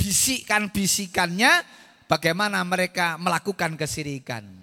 bisikan-bisikannya 0.00 1.52
bagaimana 2.08 2.64
mereka 2.64 3.20
melakukan 3.20 3.76
kesirikan. 3.76 4.62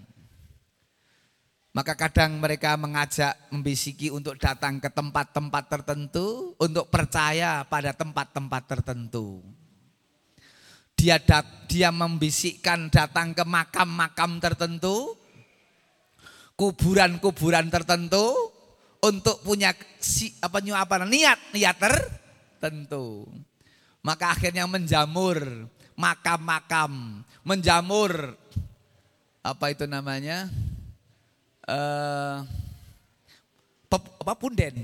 Maka 1.69 1.93
kadang 1.93 2.41
mereka 2.41 2.73
mengajak 2.81 3.37
membisiki 3.53 4.09
untuk 4.09 4.41
datang 4.41 4.81
ke 4.81 4.89
tempat-tempat 4.89 5.63
tertentu, 5.69 6.57
untuk 6.57 6.89
percaya 6.89 7.61
pada 7.69 7.93
tempat-tempat 7.93 8.63
tertentu. 8.65 9.45
Dia 10.97 11.21
dat, 11.21 11.69
dia 11.69 11.93
membisikkan 11.93 12.89
datang 12.89 13.37
ke 13.37 13.45
makam-makam 13.45 14.41
tertentu, 14.41 15.13
kuburan-kuburan 16.57 17.71
tertentu 17.71 18.33
untuk 18.99 19.39
punya 19.45 19.71
si, 20.01 20.35
apa 20.43 20.59
apa 20.59 21.07
niat 21.07 21.55
niat 21.55 21.77
tertentu. 22.59 23.23
Maka 24.03 24.35
akhirnya 24.35 24.67
menjamur 24.67 25.39
makam-makam, 25.95 27.23
menjamur 27.47 28.35
apa 29.39 29.65
itu 29.71 29.87
namanya? 29.87 30.51
Uh, 31.63 32.43
apa 34.19 34.33
punden, 34.35 34.75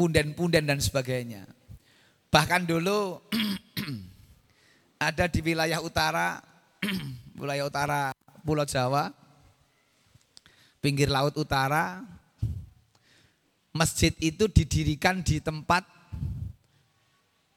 punden-punden 0.00 0.64
dan 0.64 0.80
sebagainya. 0.80 1.44
Bahkan 2.32 2.64
dulu 2.64 3.20
ada 5.08 5.28
di 5.28 5.40
wilayah 5.44 5.84
utara, 5.84 6.40
wilayah 7.40 7.68
utara 7.68 8.00
Pulau 8.40 8.64
Jawa, 8.64 9.12
pinggir 10.80 11.12
laut 11.12 11.36
utara, 11.36 12.00
masjid 13.76 14.10
itu 14.18 14.48
didirikan 14.48 15.20
di 15.20 15.38
tempat 15.38 15.99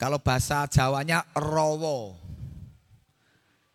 kalau 0.04 0.20
bahasa 0.20 0.68
Jawanya 0.68 1.24
rowo. 1.32 2.20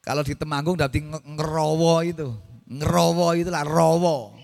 Kalau 0.05 0.21
di 0.21 0.37
Temanggung 0.37 0.77
berarti 0.77 1.01
ngerowo 1.01 2.05
itu. 2.05 2.29
Ngerowo 2.69 3.33
itulah 3.33 3.65
rowo. 3.65 4.37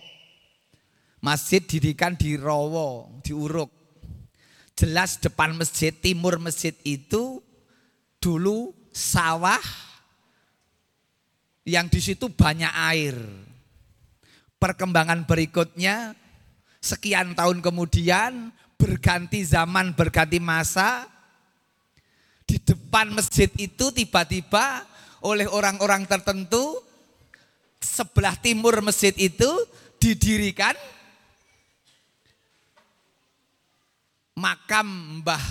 Masjid 1.20 1.60
didirikan 1.60 2.16
di 2.16 2.40
rowo, 2.40 3.20
di 3.20 3.36
uruk. 3.36 3.68
Jelas 4.72 5.20
depan 5.20 5.52
masjid, 5.60 5.92
timur 5.92 6.40
masjid 6.40 6.72
itu 6.88 7.44
dulu 8.16 8.72
sawah 8.88 9.60
yang 11.68 11.92
di 11.92 12.00
situ 12.00 12.32
banyak 12.32 12.72
air. 12.96 13.16
Perkembangan 14.56 15.28
berikutnya 15.28 16.16
sekian 16.80 17.36
tahun 17.36 17.60
kemudian 17.60 18.56
berganti 18.80 19.44
zaman, 19.44 19.92
berganti 19.92 20.40
masa 20.40 21.12
di 22.44 22.60
depan 22.60 23.12
masjid 23.12 23.48
itu 23.56 23.90
tiba-tiba 23.90 24.84
oleh 25.24 25.48
orang-orang 25.48 26.04
tertentu 26.04 26.80
sebelah 27.80 28.36
timur 28.36 28.80
masjid 28.84 29.12
itu 29.16 29.48
didirikan 29.96 30.76
makam 34.36 35.20
Mbah 35.24 35.44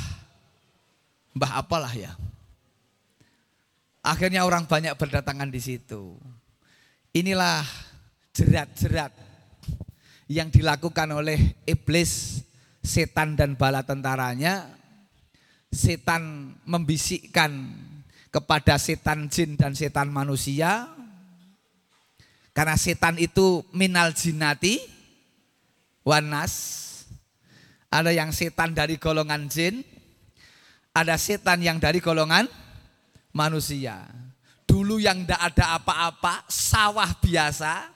Mbah 1.33 1.51
apalah 1.57 1.93
ya 1.97 2.13
Akhirnya 4.03 4.43
orang 4.43 4.67
banyak 4.67 4.99
berdatangan 4.99 5.47
di 5.47 5.63
situ. 5.63 6.19
Inilah 7.15 7.63
jerat-jerat 8.35 9.15
yang 10.27 10.51
dilakukan 10.51 11.07
oleh 11.15 11.55
iblis, 11.63 12.43
setan 12.83 13.39
dan 13.39 13.55
bala 13.55 13.87
tentaranya. 13.87 14.67
Setan 15.73 16.53
membisikkan 16.69 17.49
kepada 18.29 18.77
setan 18.77 19.25
jin 19.29 19.57
dan 19.57 19.73
setan 19.73 20.13
manusia. 20.13 20.89
Karena 22.53 22.77
setan 22.77 23.17
itu 23.17 23.65
minal 23.73 24.13
jinati, 24.13 24.77
wanas. 26.05 26.81
Ada 27.89 28.09
yang 28.09 28.33
setan 28.33 28.73
dari 28.73 28.97
golongan 28.97 29.49
jin, 29.49 29.85
ada 30.93 31.17
setan 31.17 31.61
yang 31.61 31.77
dari 31.81 32.01
golongan 32.01 32.45
manusia. 33.33 34.05
Dulu 34.65 34.97
yang 34.97 35.25
tidak 35.25 35.41
ada 35.53 35.77
apa-apa, 35.77 36.45
sawah 36.49 37.09
biasa, 37.21 37.89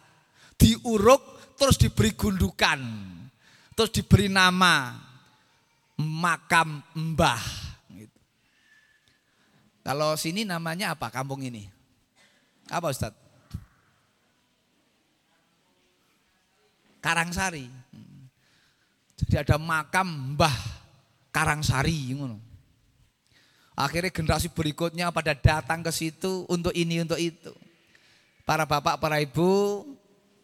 diuruk 0.58 1.54
terus 1.58 1.82
diberi 1.82 2.14
gundukan. 2.14 2.80
Terus 3.74 3.90
diberi 3.94 4.30
nama 4.30 4.98
makam 5.98 6.82
mbah. 6.94 7.67
Kalau 9.88 10.20
sini 10.20 10.44
namanya 10.44 10.92
apa 10.92 11.08
kampung 11.08 11.40
ini? 11.48 11.64
Apa 12.68 12.92
Ustaz? 12.92 13.16
Karangsari. 17.00 17.72
Jadi 19.16 19.36
ada 19.40 19.56
makam 19.56 20.36
mbah 20.36 20.52
Karangsari. 21.32 22.20
Akhirnya 23.80 24.12
generasi 24.12 24.52
berikutnya 24.52 25.08
pada 25.16 25.32
datang 25.32 25.80
ke 25.80 25.92
situ 25.96 26.44
untuk 26.52 26.76
ini, 26.76 27.08
untuk 27.08 27.16
itu. 27.16 27.56
Para 28.44 28.68
bapak, 28.68 29.00
para 29.00 29.24
ibu 29.24 29.88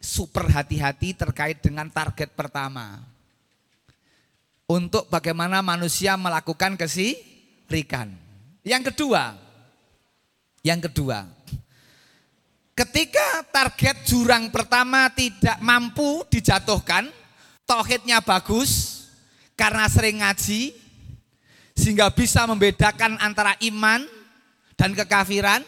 super 0.00 0.48
hati-hati 0.48 1.12
terkait 1.12 1.60
dengan 1.60 1.92
target 1.92 2.32
pertama. 2.32 3.04
Untuk 4.64 5.04
bagaimana 5.12 5.60
manusia 5.60 6.16
melakukan 6.16 6.80
kesirikan. 6.80 8.23
Yang 8.64 8.90
kedua, 8.90 9.36
yang 10.64 10.80
kedua, 10.80 11.28
ketika 12.72 13.44
target 13.52 14.08
jurang 14.08 14.48
pertama 14.48 15.12
tidak 15.12 15.60
mampu 15.60 16.24
dijatuhkan, 16.32 17.12
tohidnya 17.68 18.24
bagus, 18.24 19.04
karena 19.52 19.84
sering 19.92 20.24
ngaji, 20.24 20.72
sehingga 21.76 22.08
bisa 22.08 22.48
membedakan 22.48 23.20
antara 23.20 23.52
iman 23.60 24.08
dan 24.80 24.96
kekafiran. 24.96 25.60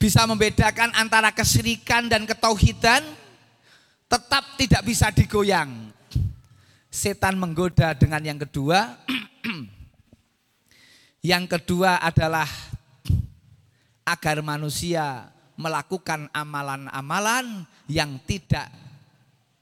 bisa 0.00 0.24
membedakan 0.24 0.96
antara 0.96 1.28
kesyirikan 1.28 2.08
dan 2.08 2.24
ketauhidan 2.24 3.04
tetap 4.08 4.56
tidak 4.56 4.80
bisa 4.80 5.12
digoyang. 5.12 5.92
Setan 6.88 7.36
menggoda 7.36 7.92
dengan 7.92 8.24
yang 8.24 8.40
kedua. 8.40 8.96
yang 11.20 11.44
kedua 11.44 12.00
adalah 12.00 12.48
agar 14.04 14.40
manusia 14.40 15.28
melakukan 15.54 16.26
amalan-amalan 16.32 17.68
yang 17.86 18.16
tidak 18.24 18.66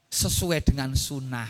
sesuai 0.07 0.63
dengan 0.63 0.95
sunnah. 0.95 1.49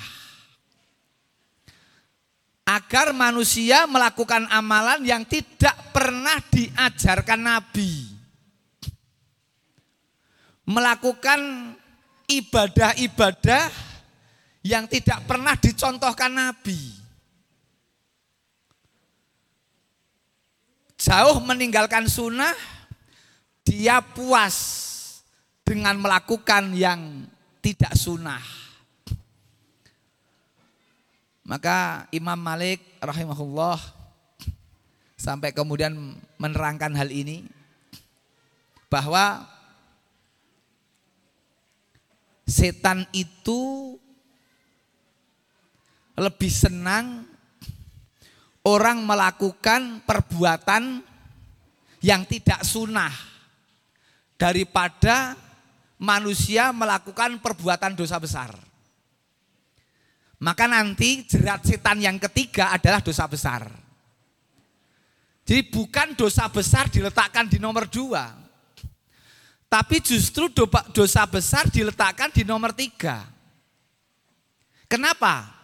Agar 2.70 3.18
manusia 3.18 3.90
melakukan 3.90 4.46
amalan 4.50 5.02
yang 5.02 5.26
tidak 5.26 5.74
pernah 5.90 6.38
diajarkan 6.54 7.42
Nabi 7.42 8.20
melakukan 10.70 11.74
ibadah-ibadah 12.30 13.74
yang 14.62 14.86
tidak 14.86 15.26
pernah 15.26 15.58
dicontohkan 15.58 16.30
Nabi. 16.30 16.99
Jauh 21.00 21.40
meninggalkan 21.40 22.12
sunnah, 22.12 22.52
dia 23.64 24.04
puas 24.04 24.56
dengan 25.64 25.96
melakukan 25.96 26.76
yang 26.76 27.24
tidak 27.64 27.96
sunnah. 27.96 28.44
Maka 31.48 32.04
Imam 32.12 32.36
Malik 32.36 32.84
rahimahullah 33.00 33.80
sampai 35.16 35.56
kemudian 35.56 36.20
menerangkan 36.36 36.92
hal 36.94 37.08
ini 37.08 37.48
bahwa 38.92 39.48
setan 42.44 43.08
itu 43.16 43.96
lebih 46.20 46.52
senang 46.52 47.24
orang 48.66 49.04
melakukan 49.06 50.04
perbuatan 50.04 51.04
yang 52.04 52.24
tidak 52.28 52.64
sunnah 52.64 53.12
daripada 54.40 55.36
manusia 56.00 56.72
melakukan 56.72 57.44
perbuatan 57.44 57.96
dosa 57.96 58.16
besar. 58.20 58.56
Maka 60.40 60.72
nanti 60.72 61.28
jerat 61.28 61.68
setan 61.68 62.00
yang 62.00 62.16
ketiga 62.16 62.72
adalah 62.72 63.04
dosa 63.04 63.28
besar. 63.28 63.68
Jadi 65.44 65.68
bukan 65.68 66.16
dosa 66.16 66.48
besar 66.48 66.88
diletakkan 66.88 67.52
di 67.52 67.60
nomor 67.60 67.90
dua, 67.92 68.32
tapi 69.68 70.00
justru 70.00 70.48
dosa 70.96 71.28
besar 71.28 71.68
diletakkan 71.68 72.32
di 72.32 72.48
nomor 72.48 72.72
tiga. 72.72 73.28
Kenapa? 74.88 75.59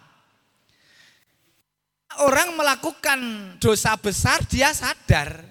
Orang 2.16 2.56
melakukan 2.56 3.18
dosa 3.60 3.92
besar 4.00 4.40
dia 4.48 4.72
sadar. 4.72 5.44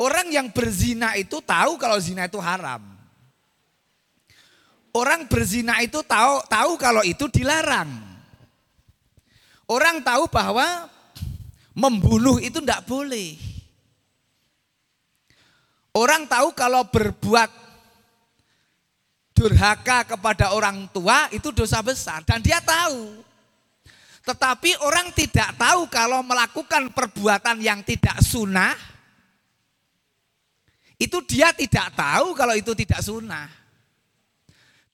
Orang 0.00 0.32
yang 0.32 0.48
berzina 0.48 1.12
itu 1.20 1.44
tahu 1.44 1.76
kalau 1.76 2.00
zina 2.00 2.24
itu 2.24 2.40
haram. 2.40 2.80
Orang 4.96 5.28
berzina 5.28 5.84
itu 5.84 6.00
tahu 6.00 6.40
tahu 6.48 6.72
kalau 6.80 7.04
itu 7.04 7.28
dilarang. 7.28 7.90
Orang 9.68 10.02
tahu 10.02 10.24
bahwa 10.32 10.88
membunuh 11.76 12.40
itu 12.42 12.58
tidak 12.58 12.82
boleh. 12.88 13.38
Orang 15.94 16.26
tahu 16.26 16.54
kalau 16.56 16.86
berbuat 16.88 17.50
durhaka 19.34 20.16
kepada 20.16 20.52
orang 20.52 20.84
tua 20.90 21.30
itu 21.30 21.54
dosa 21.54 21.78
besar 21.84 22.24
dan 22.26 22.42
dia 22.42 22.58
tahu. 22.58 23.29
Tetapi 24.30 24.78
orang 24.86 25.10
tidak 25.10 25.58
tahu 25.58 25.90
kalau 25.90 26.22
melakukan 26.22 26.94
perbuatan 26.94 27.58
yang 27.58 27.82
tidak 27.82 28.14
sunnah 28.22 28.78
itu 30.94 31.18
dia 31.26 31.50
tidak 31.50 31.98
tahu 31.98 32.30
kalau 32.38 32.54
itu 32.54 32.70
tidak 32.78 33.02
sunnah. 33.02 33.50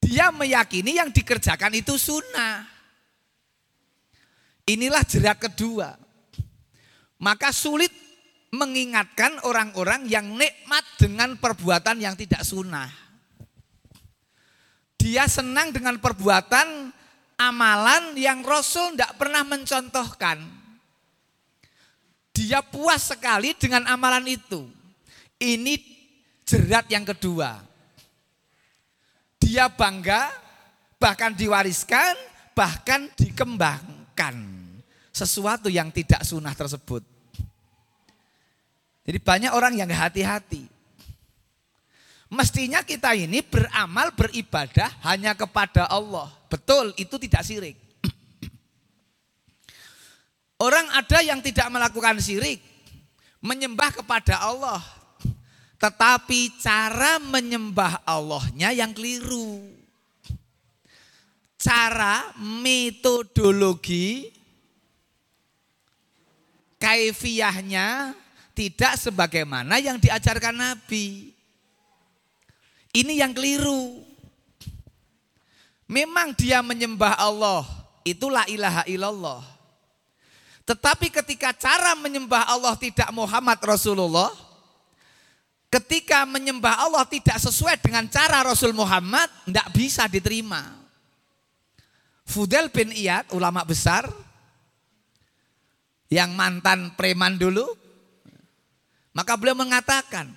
Dia 0.00 0.32
meyakini 0.32 0.96
yang 0.96 1.12
dikerjakan 1.12 1.76
itu 1.76 2.00
sunnah. 2.00 2.64
Inilah 4.64 5.04
jerak 5.04 5.52
kedua. 5.52 6.00
Maka 7.20 7.52
sulit 7.52 7.92
mengingatkan 8.56 9.36
orang-orang 9.44 10.08
yang 10.08 10.32
nikmat 10.32 10.84
dengan 10.96 11.36
perbuatan 11.36 12.00
yang 12.00 12.16
tidak 12.16 12.40
sunnah. 12.40 12.88
Dia 14.96 15.28
senang 15.28 15.76
dengan 15.76 16.00
perbuatan 16.00 16.95
amalan 17.36 18.16
yang 18.16 18.40
Rasul 18.40 18.96
tidak 18.96 19.16
pernah 19.20 19.44
mencontohkan. 19.44 20.40
Dia 22.36 22.60
puas 22.60 23.12
sekali 23.12 23.56
dengan 23.56 23.88
amalan 23.88 24.28
itu. 24.28 24.68
Ini 25.40 25.80
jerat 26.44 26.88
yang 26.92 27.04
kedua. 27.04 27.64
Dia 29.40 29.72
bangga, 29.72 30.28
bahkan 31.00 31.32
diwariskan, 31.32 32.12
bahkan 32.52 33.08
dikembangkan. 33.16 34.36
Sesuatu 35.16 35.72
yang 35.72 35.88
tidak 35.88 36.28
sunnah 36.28 36.52
tersebut. 36.52 37.00
Jadi 39.06 39.16
banyak 39.22 39.52
orang 39.56 39.72
yang 39.80 39.88
hati-hati. 39.88 40.68
Mestinya 42.28 42.82
kita 42.82 43.14
ini 43.16 43.40
beramal, 43.40 44.12
beribadah 44.12 44.92
hanya 45.08 45.32
kepada 45.32 45.88
Allah. 45.88 46.35
Betul, 46.46 46.94
itu 46.96 47.16
tidak 47.18 47.42
sirik. 47.42 47.76
Orang 50.56 50.88
ada 50.88 51.20
yang 51.20 51.44
tidak 51.44 51.68
melakukan 51.68 52.16
sirik, 52.16 52.64
menyembah 53.44 53.92
kepada 53.92 54.40
Allah. 54.40 54.80
Tetapi 55.76 56.56
cara 56.56 57.20
menyembah 57.20 58.00
Allahnya 58.08 58.72
yang 58.72 58.96
keliru. 58.96 59.60
Cara 61.60 62.32
metodologi 62.40 64.32
kaifiahnya 66.80 68.16
tidak 68.56 68.96
sebagaimana 68.96 69.76
yang 69.76 70.00
diajarkan 70.00 70.56
Nabi. 70.56 71.36
Ini 72.96 73.20
yang 73.20 73.36
keliru. 73.36 74.00
Memang 75.86 76.34
dia 76.34 76.62
menyembah 76.66 77.14
Allah, 77.14 77.62
itulah 78.02 78.42
ilaha 78.50 78.82
illallah. 78.90 79.42
Tetapi 80.66 81.14
ketika 81.14 81.54
cara 81.54 81.94
menyembah 81.94 82.42
Allah 82.50 82.74
tidak 82.74 83.06
Muhammad 83.14 83.54
Rasulullah, 83.62 84.34
ketika 85.70 86.26
menyembah 86.26 86.82
Allah 86.82 87.06
tidak 87.06 87.38
sesuai 87.38 87.78
dengan 87.78 88.10
cara 88.10 88.42
Rasul 88.42 88.74
Muhammad, 88.74 89.30
tidak 89.46 89.70
bisa 89.70 90.10
diterima. 90.10 90.74
Fudel 92.26 92.66
bin 92.74 92.90
Iyad, 92.90 93.30
ulama 93.30 93.62
besar, 93.62 94.10
yang 96.10 96.34
mantan 96.34 96.98
preman 96.98 97.38
dulu, 97.38 97.62
maka 99.14 99.38
beliau 99.38 99.54
mengatakan, 99.54 100.34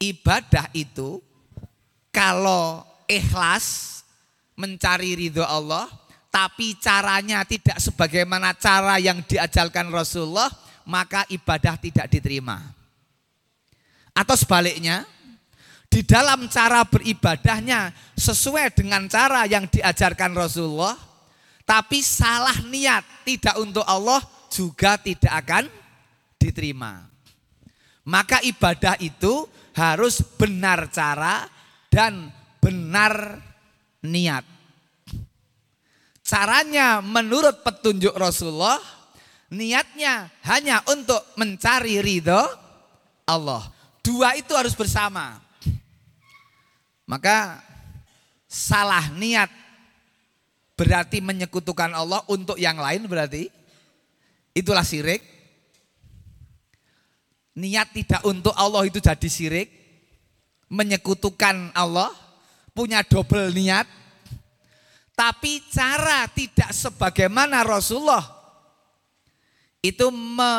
ibadah 0.00 0.72
itu 0.72 1.20
kalau 2.08 2.88
ikhlas 3.04 3.97
mencari 4.58 5.14
ridho 5.14 5.46
Allah, 5.46 5.86
tapi 6.28 6.74
caranya 6.82 7.46
tidak 7.46 7.78
sebagaimana 7.78 8.52
cara 8.58 8.98
yang 8.98 9.22
diajarkan 9.22 9.94
Rasulullah, 9.94 10.50
maka 10.84 11.22
ibadah 11.30 11.78
tidak 11.78 12.10
diterima. 12.10 12.58
Atau 14.12 14.34
sebaliknya, 14.34 15.06
di 15.88 16.02
dalam 16.02 16.50
cara 16.50 16.82
beribadahnya 16.84 17.94
sesuai 18.18 18.74
dengan 18.74 19.06
cara 19.06 19.46
yang 19.46 19.70
diajarkan 19.70 20.34
Rasulullah, 20.34 20.98
tapi 21.62 22.02
salah 22.02 22.58
niat 22.66 23.06
tidak 23.22 23.56
untuk 23.62 23.86
Allah 23.86 24.20
juga 24.50 24.98
tidak 24.98 25.32
akan 25.32 25.64
diterima. 26.36 27.06
Maka 28.08 28.40
ibadah 28.40 28.96
itu 29.04 29.44
harus 29.76 30.24
benar 30.40 30.88
cara 30.88 31.44
dan 31.92 32.32
benar 32.58 33.40
niat. 34.08 34.44
Caranya 36.24 37.00
menurut 37.00 37.64
petunjuk 37.64 38.12
Rasulullah, 38.16 38.80
niatnya 39.52 40.28
hanya 40.44 40.84
untuk 40.88 41.20
mencari 41.36 42.00
ridho 42.00 42.40
Allah. 43.28 43.64
Dua 44.04 44.36
itu 44.36 44.52
harus 44.56 44.72
bersama. 44.72 45.40
Maka 47.08 47.60
salah 48.48 49.08
niat 49.16 49.48
berarti 50.76 51.20
menyekutukan 51.24 51.92
Allah 51.92 52.20
untuk 52.28 52.60
yang 52.60 52.76
lain 52.76 53.08
berarti 53.08 53.48
itulah 54.52 54.84
syirik 54.84 55.38
niat 57.58 57.90
tidak 57.90 58.22
untuk 58.22 58.54
Allah 58.54 58.86
itu 58.86 59.02
jadi 59.02 59.28
sirik. 59.28 59.68
menyekutukan 60.68 61.72
Allah, 61.72 62.12
punya 62.76 63.00
double 63.00 63.48
niat, 63.56 63.88
tapi 65.18 65.58
cara 65.66 66.30
tidak 66.30 66.70
sebagaimana 66.70 67.66
Rasulullah 67.66 68.22
itu 69.82 70.06
me, 70.14 70.54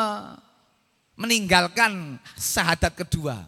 meninggalkan 1.16 2.20
syahadat 2.36 2.92
kedua. 2.92 3.40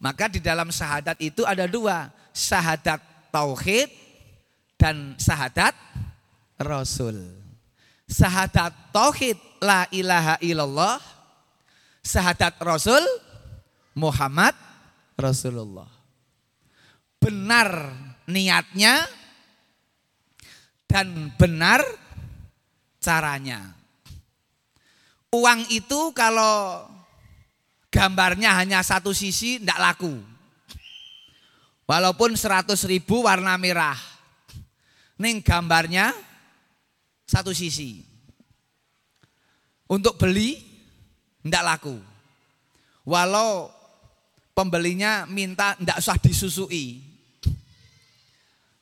Maka 0.00 0.32
di 0.32 0.40
dalam 0.40 0.72
syahadat 0.72 1.20
itu 1.20 1.44
ada 1.44 1.68
dua, 1.68 2.08
syahadat 2.32 3.00
tauhid 3.28 3.92
dan 4.80 5.12
syahadat 5.20 5.76
rasul. 6.56 7.16
Syahadat 8.08 8.72
tauhid 8.96 9.36
la 9.60 9.84
ilaha 9.92 10.40
illallah, 10.40 10.96
syahadat 12.00 12.56
rasul 12.64 13.04
Muhammad 13.92 14.56
Rasulullah. 15.16 15.88
Benar 17.20 17.92
niatnya 18.28 19.04
dan 20.86 21.34
benar 21.34 21.82
caranya. 23.02 23.74
Uang 25.34 25.68
itu 25.68 26.14
kalau 26.16 26.86
gambarnya 27.92 28.56
hanya 28.56 28.80
satu 28.80 29.10
sisi 29.12 29.60
tidak 29.60 29.78
laku. 29.78 30.14
Walaupun 31.86 32.34
100 32.34 32.74
ribu 32.90 33.26
warna 33.26 33.54
merah. 33.54 33.98
Ning 35.22 35.38
gambarnya 35.42 36.10
satu 37.26 37.54
sisi. 37.54 38.02
Untuk 39.86 40.18
beli 40.18 40.58
tidak 41.46 41.62
laku. 41.62 41.96
Walau 43.06 43.70
pembelinya 44.50 45.30
minta 45.30 45.78
tidak 45.78 46.02
usah 46.02 46.18
disusui. 46.18 47.06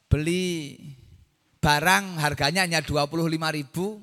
Beli 0.09 0.79
barang 1.65 2.21
harganya 2.21 2.69
hanya 2.69 2.85
25 2.85 3.25
ribu, 3.57 3.97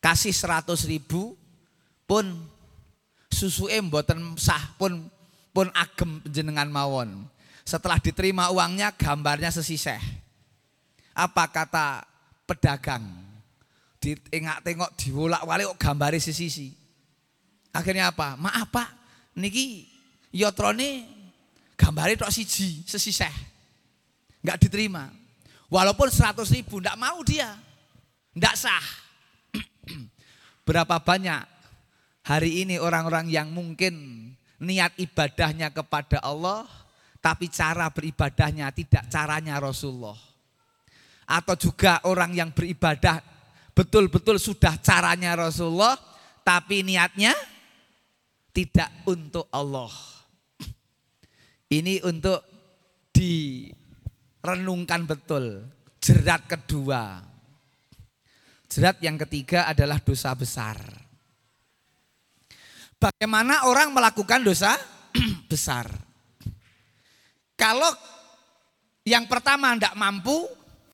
kasih 0.00 0.32
100 0.32 0.88
ribu 0.88 1.36
pun 2.08 2.24
susu 3.28 3.68
mboten 3.68 4.32
sah 4.40 4.72
pun 4.80 5.04
pun 5.52 5.68
agem 5.76 6.24
jenengan 6.24 6.72
mawon. 6.72 7.28
Setelah 7.68 8.00
diterima 8.00 8.48
uangnya 8.48 8.96
gambarnya 8.96 9.52
sesiseh. 9.52 10.00
Apa 11.12 11.52
kata 11.52 12.08
pedagang? 12.48 13.04
Ditengok 14.00 14.58
tengok 14.64 14.90
diwolak 14.96 15.44
walik 15.44 15.76
kok 15.76 15.80
gambari 15.92 16.16
sesisi. 16.16 16.72
Akhirnya 17.76 18.08
apa? 18.08 18.40
Maaf 18.40 18.72
pak, 18.72 18.88
niki 19.36 19.84
yotrone 20.32 21.04
gambari 21.76 22.16
tok 22.16 22.32
siji 22.32 22.88
sesiseh. 22.88 23.34
Enggak 24.40 24.64
diterima. 24.64 25.27
Walaupun 25.68 26.08
100 26.08 26.48
ribu 26.56 26.80
enggak 26.80 26.96
mau 26.96 27.20
dia. 27.20 27.52
Enggak 28.32 28.56
sah. 28.56 28.86
Berapa 30.66 30.96
banyak 30.96 31.44
hari 32.24 32.64
ini 32.64 32.80
orang-orang 32.80 33.28
yang 33.28 33.52
mungkin 33.52 34.24
niat 34.58 34.96
ibadahnya 34.96 35.70
kepada 35.70 36.24
Allah 36.24 36.64
tapi 37.20 37.52
cara 37.52 37.92
beribadahnya 37.92 38.72
tidak 38.72 39.12
caranya 39.12 39.60
Rasulullah. 39.60 40.16
Atau 41.28 41.68
juga 41.68 42.00
orang 42.08 42.32
yang 42.32 42.50
beribadah 42.56 43.20
betul-betul 43.76 44.40
sudah 44.40 44.80
caranya 44.80 45.36
Rasulullah 45.36 46.00
tapi 46.40 46.80
niatnya 46.80 47.36
tidak 48.56 48.88
untuk 49.04 49.44
Allah. 49.52 49.92
Ini 51.76 52.00
untuk 52.08 52.40
direnungkan 54.42 55.04
betul. 55.04 55.66
Jerat 55.98 56.46
kedua. 56.46 57.20
Jerat 58.68 59.02
yang 59.02 59.18
ketiga 59.18 59.66
adalah 59.66 59.98
dosa 59.98 60.30
besar. 60.36 60.78
Bagaimana 62.98 63.66
orang 63.66 63.94
melakukan 63.94 64.42
dosa 64.42 64.74
besar? 65.50 65.86
Kalau 67.58 67.90
yang 69.02 69.26
pertama 69.26 69.74
tidak 69.74 69.98
mampu, 69.98 70.46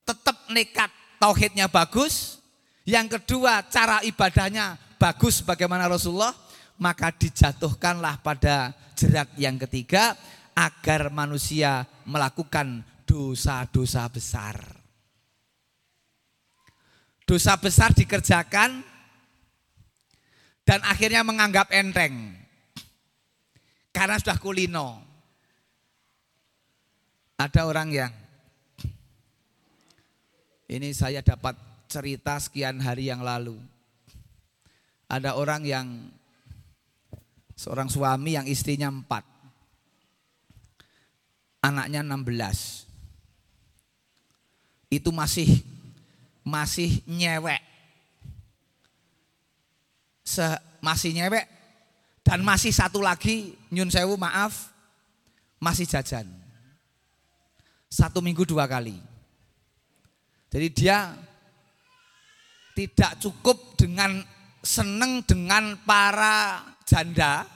tetap 0.04 0.48
nekat 0.48 0.88
tauhidnya 1.20 1.68
bagus. 1.68 2.40
Yang 2.85 3.20
kedua 3.20 3.64
cara 3.68 4.04
ibadahnya 4.04 4.76
bagus 5.00 5.40
bagaimana 5.40 5.88
Rasulullah 5.88 6.37
maka 6.76 7.09
dijatuhkanlah 7.12 8.20
pada 8.20 8.76
jerat 8.92 9.33
yang 9.40 9.57
ketiga 9.57 10.12
agar 10.52 11.09
manusia 11.09 11.88
melakukan 12.04 12.85
dosa-dosa 13.06 14.08
besar. 14.10 14.56
Dosa 17.24 17.56
besar 17.56 17.96
dikerjakan 17.96 18.84
dan 20.68 20.80
akhirnya 20.84 21.24
menganggap 21.24 21.72
enteng 21.72 22.36
karena 23.92 24.20
sudah 24.20 24.36
kulino. 24.36 25.00
Ada 27.40 27.64
orang 27.64 27.88
yang 27.90 28.12
ini 30.68 30.92
saya 30.92 31.24
dapat 31.24 31.56
cerita 31.88 32.36
sekian 32.36 32.80
hari 32.84 33.08
yang 33.08 33.24
lalu. 33.24 33.56
Ada 35.08 35.36
orang 35.36 35.62
yang 35.64 35.86
Seorang 37.54 37.86
suami 37.86 38.34
yang 38.34 38.46
istrinya 38.50 38.90
empat. 38.90 39.22
Anaknya 41.62 42.02
enam 42.02 42.26
belas. 42.26 42.83
Itu 44.94 45.11
masih 45.11 45.62
masih 46.46 47.02
nyewek. 47.09 47.62
Se, 50.24 50.44
masih 50.80 51.12
nyewek 51.12 51.44
dan 52.24 52.40
masih 52.40 52.72
satu 52.72 53.04
lagi 53.04 53.52
nyun 53.68 53.92
sewu 53.92 54.16
maaf 54.16 54.72
masih 55.61 55.85
jajan. 55.85 56.24
Satu 57.90 58.24
minggu 58.24 58.46
dua 58.48 58.64
kali. 58.64 58.96
Jadi 60.48 60.68
dia 60.70 61.12
tidak 62.74 63.18
cukup 63.22 63.78
dengan 63.78 64.22
seneng 64.64 65.22
dengan 65.22 65.76
para 65.85 66.64
janda 66.88 67.46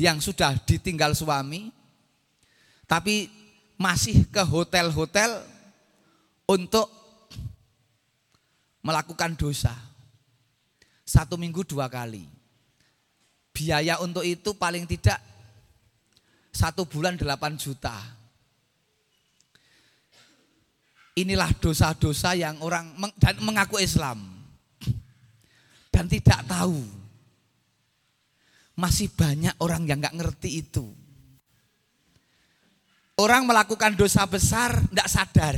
yang 0.00 0.22
sudah 0.22 0.56
ditinggal 0.64 1.12
suami 1.12 1.68
tapi 2.88 3.28
masih 3.76 4.28
ke 4.28 4.42
hotel-hotel 4.44 5.42
untuk 6.50 6.90
melakukan 8.82 9.38
dosa. 9.38 9.72
Satu 11.02 11.38
minggu 11.38 11.62
dua 11.66 11.86
kali. 11.86 12.26
Biaya 13.52 14.00
untuk 14.00 14.24
itu 14.24 14.56
paling 14.56 14.88
tidak 14.88 15.20
satu 16.52 16.84
bulan 16.88 17.16
delapan 17.16 17.54
juta. 17.56 17.94
Inilah 21.12 21.52
dosa-dosa 21.60 22.32
yang 22.32 22.64
orang 22.64 22.96
dan 23.20 23.36
mengaku 23.44 23.76
Islam 23.76 24.24
dan 25.92 26.08
tidak 26.08 26.40
tahu 26.48 26.80
masih 28.72 29.12
banyak 29.12 29.52
orang 29.60 29.84
yang 29.84 30.00
nggak 30.00 30.16
ngerti 30.16 30.64
itu. 30.64 30.88
Orang 33.20 33.44
melakukan 33.44 33.92
dosa 33.92 34.24
besar 34.24 34.80
tidak 34.88 35.08
sadar 35.12 35.56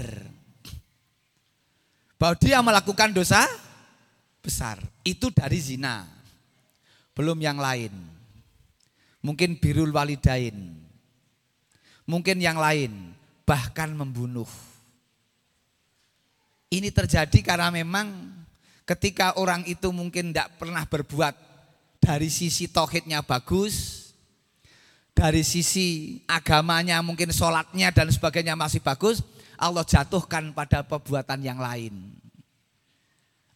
bahwa 2.25 2.41
dia 2.41 2.65
melakukan 2.65 3.13
dosa 3.13 3.45
besar. 4.41 4.81
Itu 5.05 5.29
dari 5.29 5.61
zina. 5.61 6.09
Belum 7.13 7.37
yang 7.37 7.61
lain. 7.61 7.93
Mungkin 9.21 9.61
birul 9.61 9.93
walidain. 9.93 10.57
Mungkin 12.09 12.41
yang 12.41 12.57
lain. 12.57 13.13
Bahkan 13.45 13.93
membunuh. 13.93 14.49
Ini 16.73 16.89
terjadi 16.89 17.45
karena 17.45 17.69
memang 17.69 18.09
ketika 18.89 19.37
orang 19.37 19.61
itu 19.69 19.93
mungkin 19.93 20.33
tidak 20.33 20.57
pernah 20.57 20.89
berbuat 20.89 21.37
dari 22.01 22.33
sisi 22.33 22.73
tohidnya 22.73 23.21
bagus, 23.21 24.09
dari 25.13 25.45
sisi 25.45 26.17
agamanya 26.25 27.05
mungkin 27.05 27.29
sholatnya 27.29 27.93
dan 27.93 28.09
sebagainya 28.09 28.57
masih 28.57 28.81
bagus, 28.81 29.21
Allah 29.65 29.81
jatuhkan 29.81 30.53
pada 30.53 30.85
perbuatan 30.85 31.41
yang 31.41 31.57
lain. 31.57 32.13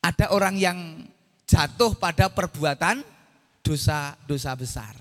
Ada 0.00 0.32
orang 0.32 0.56
yang 0.56 1.04
jatuh 1.44 1.92
pada 2.00 2.32
perbuatan 2.32 3.04
dosa-dosa 3.60 4.56
besar. 4.56 4.96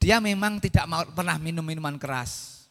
Dia 0.00 0.16
memang 0.16 0.56
tidak 0.64 0.88
mau, 0.88 1.04
pernah 1.12 1.36
minum 1.36 1.60
minuman 1.60 2.00
keras. 2.00 2.64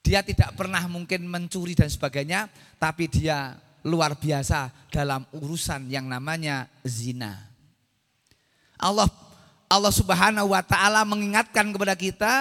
Dia 0.00 0.24
tidak 0.24 0.56
pernah 0.56 0.80
mungkin 0.88 1.28
mencuri 1.28 1.76
dan 1.76 1.92
sebagainya, 1.92 2.48
tapi 2.80 3.12
dia 3.12 3.52
luar 3.84 4.16
biasa 4.16 4.72
dalam 4.88 5.26
urusan 5.36 5.92
yang 5.92 6.08
namanya 6.08 6.64
zina. 6.80 7.44
Allah 8.80 9.10
Allah 9.66 9.92
Subhanahu 9.92 10.54
wa 10.54 10.62
taala 10.62 11.02
mengingatkan 11.04 11.74
kepada 11.74 11.92
kita 11.98 12.34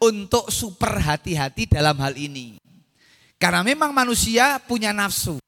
untuk 0.00 0.48
super 0.48 0.96
hati-hati 0.98 1.68
dalam 1.68 1.94
hal 2.00 2.16
ini. 2.16 2.56
Karena 3.40 3.64
memang 3.64 3.96
manusia 3.96 4.60
punya 4.60 4.92
nafsu. 4.92 5.40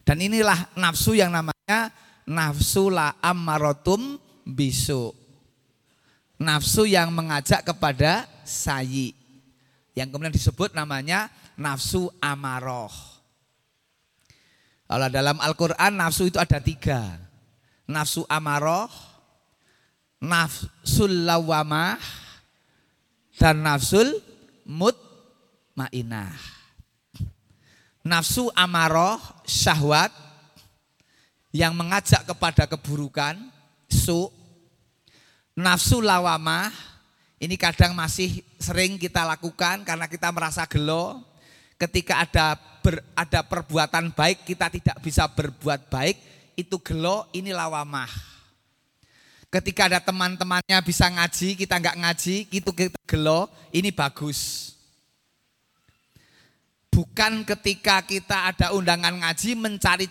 Dan 0.00 0.16
inilah 0.24 0.72
nafsu 0.80 1.12
yang 1.12 1.28
namanya 1.28 1.92
nafsu 2.24 2.88
la 2.88 3.20
ammarotum 3.20 4.16
bisu. 4.48 5.12
Nafsu 6.40 6.88
yang 6.88 7.12
mengajak 7.12 7.68
kepada 7.68 8.24
sayi. 8.48 9.12
Yang 9.92 10.08
kemudian 10.08 10.32
disebut 10.32 10.72
namanya 10.72 11.28
nafsu 11.60 12.08
amaroh. 12.16 12.90
Kalau 14.88 15.08
dalam 15.12 15.36
Al-Quran 15.36 15.92
nafsu 16.00 16.32
itu 16.32 16.40
ada 16.40 16.64
tiga. 16.64 17.20
Nafsu 17.84 18.24
amaroh, 18.24 18.88
nafsul 20.16 21.28
lawamah, 21.28 22.00
dan 23.36 23.60
nafsul 23.60 24.16
mutmainah. 25.72 26.32
Nafsu 28.04 28.50
amaroh 28.52 29.16
syahwat 29.46 30.12
yang 31.54 31.72
mengajak 31.72 32.26
kepada 32.28 32.68
keburukan, 32.68 33.38
su. 33.88 34.28
Nafsu 35.52 36.00
lawamah 36.00 36.72
ini 37.36 37.60
kadang 37.60 37.92
masih 37.92 38.40
sering 38.56 38.96
kita 38.96 39.24
lakukan 39.24 39.84
karena 39.84 40.08
kita 40.08 40.32
merasa 40.32 40.64
gelo. 40.64 41.20
Ketika 41.76 42.22
ada 42.22 42.54
ber, 42.78 43.02
ada 43.18 43.42
perbuatan 43.42 44.14
baik 44.14 44.46
kita 44.46 44.70
tidak 44.70 44.96
bisa 45.02 45.26
berbuat 45.26 45.90
baik, 45.90 46.16
itu 46.54 46.78
gelo, 46.78 47.26
ini 47.34 47.50
lawamah. 47.50 48.08
Ketika 49.50 49.90
ada 49.90 50.00
teman-temannya 50.00 50.78
bisa 50.86 51.10
ngaji, 51.10 51.58
kita 51.58 51.76
nggak 51.76 51.98
ngaji, 52.00 52.36
itu 52.48 52.70
kita 52.70 52.96
gelo, 53.04 53.50
ini 53.74 53.90
bagus. 53.90 54.71
Bukan 56.92 57.48
ketika 57.48 58.04
kita 58.04 58.52
ada 58.52 58.76
undangan 58.76 59.16
ngaji 59.16 59.56
mencari 59.56 60.04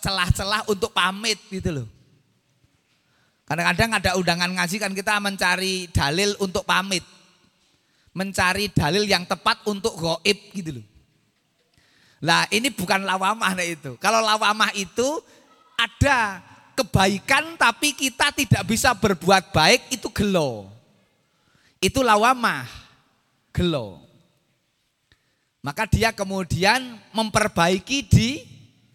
celah-celah 0.00 0.64
untuk 0.72 0.88
pamit 0.96 1.36
gitu 1.52 1.68
loh. 1.68 1.86
Kadang-kadang 3.44 4.00
ada 4.00 4.10
undangan 4.16 4.48
ngaji 4.56 4.76
kan 4.80 4.96
kita 4.96 5.20
mencari 5.20 5.84
dalil 5.92 6.32
untuk 6.40 6.64
pamit. 6.64 7.04
Mencari 8.16 8.72
dalil 8.72 9.04
yang 9.04 9.28
tepat 9.28 9.68
untuk 9.68 9.92
goib 10.00 10.38
gitu 10.56 10.80
loh. 10.80 10.86
Lah 12.24 12.48
ini 12.48 12.72
bukan 12.72 13.04
lawamah 13.04 13.52
nah 13.52 13.68
itu. 13.68 14.00
Kalau 14.00 14.24
lawamah 14.24 14.72
itu 14.72 15.20
ada 15.76 16.40
kebaikan 16.72 17.60
tapi 17.60 17.92
kita 17.92 18.32
tidak 18.32 18.64
bisa 18.64 18.96
berbuat 18.96 19.52
baik 19.52 19.92
itu 19.92 20.08
gelo. 20.08 20.72
Itu 21.84 22.00
lawamah, 22.00 22.64
gelo. 23.52 24.03
Maka 25.64 25.88
dia 25.88 26.12
kemudian 26.12 27.00
memperbaiki 27.16 28.04
di 28.04 28.44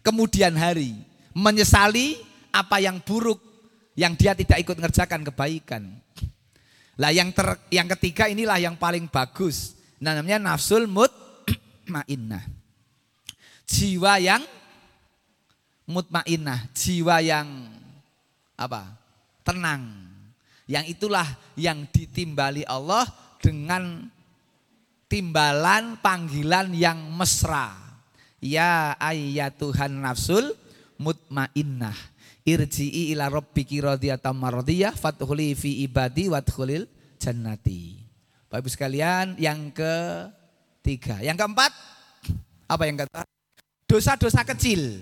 kemudian 0.06 0.54
hari. 0.54 0.94
Menyesali 1.34 2.14
apa 2.54 2.78
yang 2.78 3.02
buruk 3.02 3.42
yang 3.98 4.14
dia 4.14 4.38
tidak 4.38 4.62
ikut 4.62 4.78
ngerjakan 4.78 5.26
kebaikan. 5.26 5.82
Lah 6.94 7.10
yang 7.10 7.34
ter, 7.34 7.58
yang 7.74 7.90
ketiga 7.98 8.30
inilah 8.30 8.62
yang 8.62 8.78
paling 8.78 9.10
bagus. 9.10 9.74
Namanya 9.98 10.38
nafsul 10.38 10.86
mutmainnah. 10.86 12.46
Jiwa 13.66 14.22
yang 14.22 14.42
mutmainnah, 15.90 16.70
jiwa 16.70 17.18
yang 17.18 17.66
apa? 18.54 19.00
tenang. 19.42 19.82
Yang 20.70 20.94
itulah 20.94 21.26
yang 21.58 21.82
ditimbali 21.90 22.62
Allah 22.62 23.02
dengan 23.42 24.06
timbalan 25.10 25.98
panggilan 25.98 26.70
yang 26.70 27.10
mesra. 27.18 27.74
Ya 28.40 28.96
ayyatuhan 28.96 30.00
nafsul 30.00 30.56
mutmainnah 30.96 31.92
irji'i 32.46 33.12
ila 33.12 33.28
rabbiki 33.28 33.84
radiyatan 33.84 34.32
mardiyah 34.32 34.94
fadkhuli 34.96 35.52
fi 35.58 35.84
ibadi 35.84 36.30
wadkhulil 36.32 36.88
jannati. 37.20 38.00
Bapak 38.48 38.66
Ibu 38.66 38.70
sekalian, 38.72 39.26
yang 39.38 39.70
ketiga. 39.70 41.22
Yang 41.22 41.38
keempat, 41.38 41.70
apa 42.66 42.82
yang 42.82 42.98
kata? 42.98 43.22
Dosa-dosa 43.86 44.42
kecil. 44.42 44.98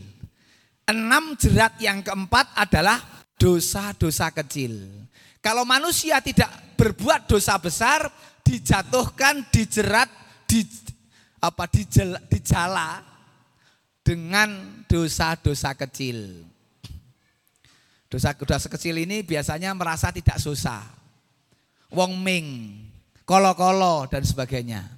Enam 0.84 1.32
jerat 1.40 1.80
yang 1.80 2.04
keempat 2.04 2.52
adalah 2.52 3.00
dosa-dosa 3.40 4.28
kecil. 4.36 4.84
Kalau 5.40 5.64
manusia 5.64 6.20
tidak 6.20 6.50
berbuat 6.76 7.24
dosa 7.24 7.56
besar, 7.56 8.04
dijatuhkan, 8.48 9.44
dijerat, 9.52 10.08
di 10.48 10.64
apa 11.36 11.68
dijala, 11.68 12.18
dijala 12.32 12.90
dengan 14.00 14.80
dosa-dosa 14.88 15.76
kecil. 15.76 16.48
Dosa-dosa 18.08 18.72
kecil 18.72 19.04
ini 19.04 19.20
biasanya 19.20 19.76
merasa 19.76 20.08
tidak 20.08 20.40
susah. 20.40 20.80
Wong 21.92 22.16
ming, 22.16 22.48
kolo-kolo 23.28 24.08
dan 24.08 24.24
sebagainya. 24.24 24.88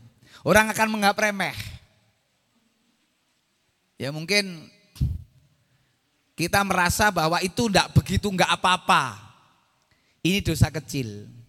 Orang 0.46 0.70
akan 0.70 0.88
menganggap 0.94 1.18
remeh. 1.26 1.58
Ya 3.98 4.14
mungkin 4.14 4.70
kita 6.38 6.62
merasa 6.64 7.12
bahwa 7.12 7.42
itu 7.42 7.68
tidak 7.68 7.92
begitu 7.92 8.30
enggak 8.30 8.48
apa-apa. 8.48 9.18
Ini 10.22 10.40
dosa 10.40 10.70
kecil. 10.70 11.39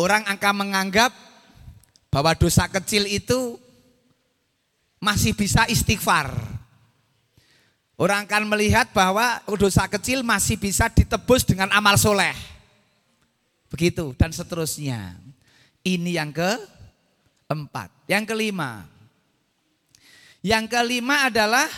Orang 0.00 0.24
akan 0.24 0.64
menganggap 0.64 1.12
bahwa 2.08 2.32
dosa 2.32 2.64
kecil 2.72 3.04
itu 3.04 3.60
masih 4.96 5.36
bisa 5.36 5.68
istighfar. 5.68 6.32
Orang 8.00 8.24
akan 8.24 8.48
melihat 8.48 8.88
bahwa 8.96 9.44
dosa 9.60 9.84
kecil 9.92 10.24
masih 10.24 10.56
bisa 10.56 10.88
ditebus 10.88 11.44
dengan 11.44 11.68
amal 11.76 12.00
soleh. 12.00 12.32
Begitu 13.68 14.16
dan 14.16 14.32
seterusnya. 14.32 15.20
Ini 15.84 16.16
yang 16.16 16.32
keempat. 16.32 17.92
Yang 18.08 18.24
kelima. 18.32 18.88
Yang 20.40 20.64
kelima 20.80 21.28
adalah 21.28 21.68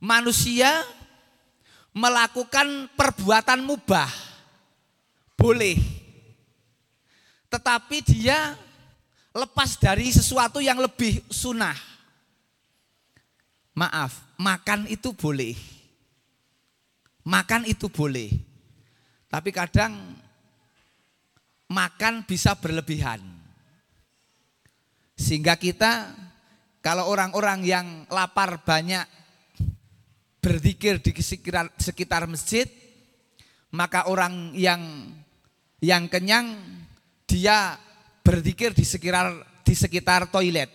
manusia 0.00 0.80
melakukan 1.92 2.88
perbuatan 2.96 3.60
mubah. 3.68 4.08
Boleh. 5.36 5.97
Tetapi 7.48 7.96
dia 8.04 8.56
lepas 9.32 9.76
dari 9.80 10.12
sesuatu 10.12 10.60
yang 10.60 10.80
lebih 10.80 11.24
sunnah. 11.32 11.76
Maaf, 13.72 14.36
makan 14.36 14.90
itu 14.90 15.14
boleh. 15.14 15.54
Makan 17.24 17.68
itu 17.68 17.86
boleh. 17.88 18.32
Tapi 19.28 19.50
kadang 19.52 19.92
makan 21.68 22.24
bisa 22.24 22.56
berlebihan. 22.56 23.20
Sehingga 25.14 25.54
kita 25.60 26.10
kalau 26.80 27.10
orang-orang 27.10 27.62
yang 27.66 27.86
lapar 28.08 28.64
banyak 28.64 29.04
berzikir 30.38 31.02
di 31.02 31.12
sekitar, 31.20 31.68
sekitar 31.76 32.24
masjid, 32.24 32.64
maka 33.74 34.08
orang 34.08 34.56
yang 34.56 35.12
yang 35.78 36.08
kenyang 36.08 36.56
dia 37.28 37.76
berzikir 38.24 38.72
di 38.72 38.82
sekitar 38.88 39.36
di 39.60 39.74
sekitar 39.76 40.24
toilet. 40.32 40.72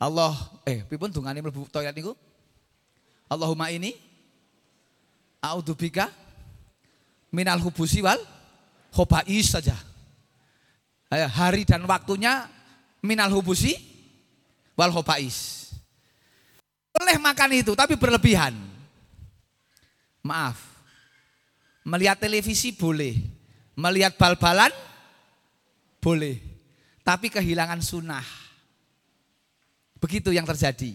Allah 0.00 0.32
eh 0.64 0.80
pipun 0.88 1.12
dungane 1.12 1.44
mlebu 1.44 1.68
toilet 1.68 1.92
niku? 1.92 2.16
Allahumma 3.28 3.68
ini 3.68 3.92
a'udzubika 5.44 6.08
minal 7.28 7.60
hubusi 7.60 8.00
wal 8.00 8.18
khobais 8.90 9.52
saja. 9.52 9.76
Hari 11.12 11.68
dan 11.68 11.84
waktunya 11.84 12.48
minal 13.04 13.28
hubusi 13.30 13.76
wal 14.72 14.90
khobais. 14.90 15.68
Boleh 16.90 17.20
makan 17.20 17.60
itu 17.60 17.72
tapi 17.76 17.94
berlebihan. 18.00 18.56
Maaf. 20.24 20.58
Melihat 21.84 22.20
televisi 22.20 22.72
boleh. 22.76 23.39
Melihat 23.80 24.20
bal-balan 24.20 24.68
boleh. 26.04 26.36
Tapi 27.00 27.32
kehilangan 27.32 27.80
sunnah. 27.80 28.24
Begitu 29.96 30.36
yang 30.36 30.44
terjadi. 30.44 30.92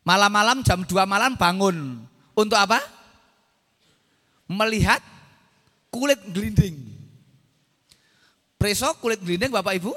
Malam-malam 0.00 0.64
jam 0.64 0.80
2 0.88 0.88
malam 1.04 1.36
bangun. 1.36 2.00
Untuk 2.32 2.56
apa? 2.56 2.80
Melihat 4.48 5.04
kulit 5.92 6.18
gelinding. 6.32 6.80
Preso 8.56 8.96
kulit 8.96 9.20
gelinding 9.20 9.52
Bapak 9.52 9.76
Ibu? 9.76 9.92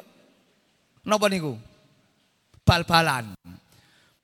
Napa 1.08 1.32
niku? 1.32 1.56
Bal-balan. 2.68 3.39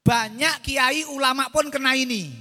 Banyak 0.04 0.56
kiai 0.66 1.08
ulama 1.08 1.48
pun 1.54 1.72
kena 1.72 1.96
ini. 1.96 2.36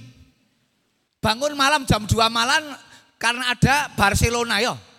Bangun 1.23 1.55
malam 1.55 1.87
jam 1.87 2.03
2 2.03 2.19
malam 2.27 2.67
karena 3.15 3.55
ada 3.55 3.87
Barcelona 3.95 4.59
ya. 4.59 4.90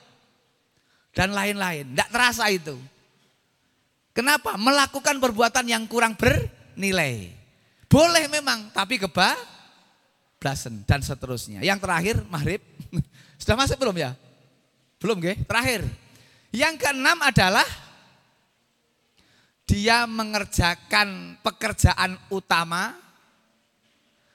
Dan 1.13 1.37
lain-lain. 1.37 1.93
Tidak 1.93 2.09
terasa 2.09 2.49
itu. 2.49 2.77
Kenapa? 4.17 4.57
Melakukan 4.57 5.21
perbuatan 5.21 5.65
yang 5.69 5.85
kurang 5.89 6.17
bernilai. 6.17 7.33
Boleh 7.89 8.25
memang, 8.33 8.73
tapi 8.73 8.97
kebablasan 8.97 10.85
dan 10.89 11.05
seterusnya. 11.05 11.61
Yang 11.61 11.85
terakhir, 11.85 12.17
maghrib. 12.33 12.61
Sudah 13.41 13.57
masuk 13.57 13.77
belum 13.77 13.97
ya? 14.01 14.17
Belum, 14.97 15.21
ge? 15.21 15.37
Terakhir. 15.45 15.85
Yang 16.53 16.85
keenam 16.85 17.21
adalah 17.21 17.65
dia 19.69 20.05
mengerjakan 20.05 21.41
pekerjaan 21.41 22.21
utama 22.29 22.93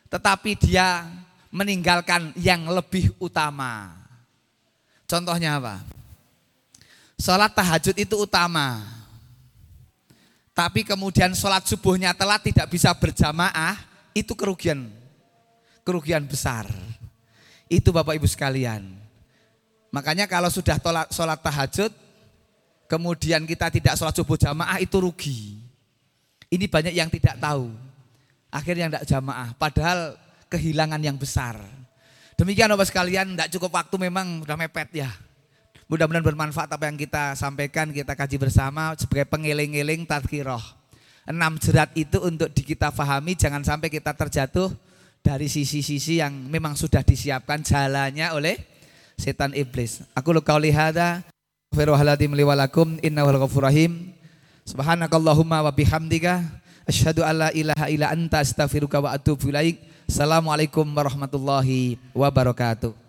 tetapi 0.08 0.56
dia 0.56 1.04
meninggalkan 1.52 2.32
yang 2.40 2.68
lebih 2.72 3.12
utama. 3.20 3.96
Contohnya 5.08 5.60
apa? 5.60 5.84
Sholat 7.18 7.50
tahajud 7.58 7.98
itu 7.98 8.14
utama. 8.14 8.86
Tapi 10.54 10.86
kemudian 10.86 11.34
sholat 11.34 11.66
subuhnya 11.66 12.14
telat 12.14 12.46
tidak 12.46 12.70
bisa 12.70 12.94
berjamaah, 12.94 13.78
itu 14.14 14.38
kerugian. 14.38 14.90
Kerugian 15.82 16.26
besar. 16.26 16.70
Itu 17.70 17.90
Bapak 17.90 18.18
Ibu 18.18 18.26
sekalian. 18.30 18.86
Makanya 19.90 20.30
kalau 20.30 20.50
sudah 20.50 20.78
tolak, 20.78 21.10
sholat 21.10 21.42
tahajud, 21.42 21.90
kemudian 22.86 23.46
kita 23.50 23.74
tidak 23.74 23.98
sholat 23.98 24.14
subuh 24.14 24.38
jamaah 24.38 24.78
itu 24.78 24.98
rugi. 25.02 25.62
Ini 26.54 26.66
banyak 26.70 26.94
yang 26.94 27.10
tidak 27.10 27.38
tahu. 27.42 27.74
Akhirnya 28.54 28.94
tidak 28.94 29.06
jamaah. 29.10 29.58
Padahal 29.58 30.18
kehilangan 30.54 31.02
yang 31.02 31.18
besar. 31.18 31.58
Demikian 32.38 32.70
Bapak 32.74 32.88
sekalian, 32.94 33.34
tidak 33.34 33.50
cukup 33.58 33.74
waktu 33.74 33.96
memang 34.10 34.46
sudah 34.46 34.58
mepet 34.58 34.90
ya. 35.06 35.10
Mudah-mudahan 35.88 36.36
bermanfaat 36.36 36.68
apa 36.68 36.84
yang 36.92 37.00
kita 37.00 37.32
sampaikan, 37.40 37.96
kita 37.96 38.12
kaji 38.12 38.36
bersama 38.36 38.92
sebagai 39.00 39.24
pengiling-iling 39.32 40.04
tadkirah. 40.04 40.60
Enam 41.24 41.56
jerat 41.56 41.96
itu 41.96 42.20
untuk 42.20 42.52
di 42.52 42.64
kita 42.68 42.92
fahami, 42.92 43.40
jangan 43.40 43.64
sampai 43.64 43.88
kita 43.88 44.12
terjatuh 44.12 44.68
dari 45.24 45.48
sisi-sisi 45.48 46.20
yang 46.20 46.36
memang 46.52 46.76
sudah 46.76 47.04
disiapkan 47.08 47.64
jalannya 47.64 48.36
oleh 48.36 48.60
setan 49.16 49.56
iblis. 49.56 50.04
Aku 50.12 50.36
lu 50.36 50.44
qauli 50.44 50.76
hadza 50.76 51.24
Firwahalatim 51.72 52.36
liwalakum 52.36 53.00
innahul 53.00 53.40
ghafurrahim. 53.44 54.12
Subhanakallahumma 54.68 55.68
wa 55.68 55.72
bihamdika 55.72 56.44
asyhadu 56.84 57.24
alla 57.24 57.48
ilaha 57.56 57.88
illa 57.88 58.12
anta 58.12 58.44
astaghfiruka 58.44 59.00
wa 59.00 59.16
atubu 59.16 59.52
ilaik. 59.52 59.80
Assalamualaikum 60.08 60.84
warahmatullahi 60.84 61.96
wabarakatuh. 62.16 63.07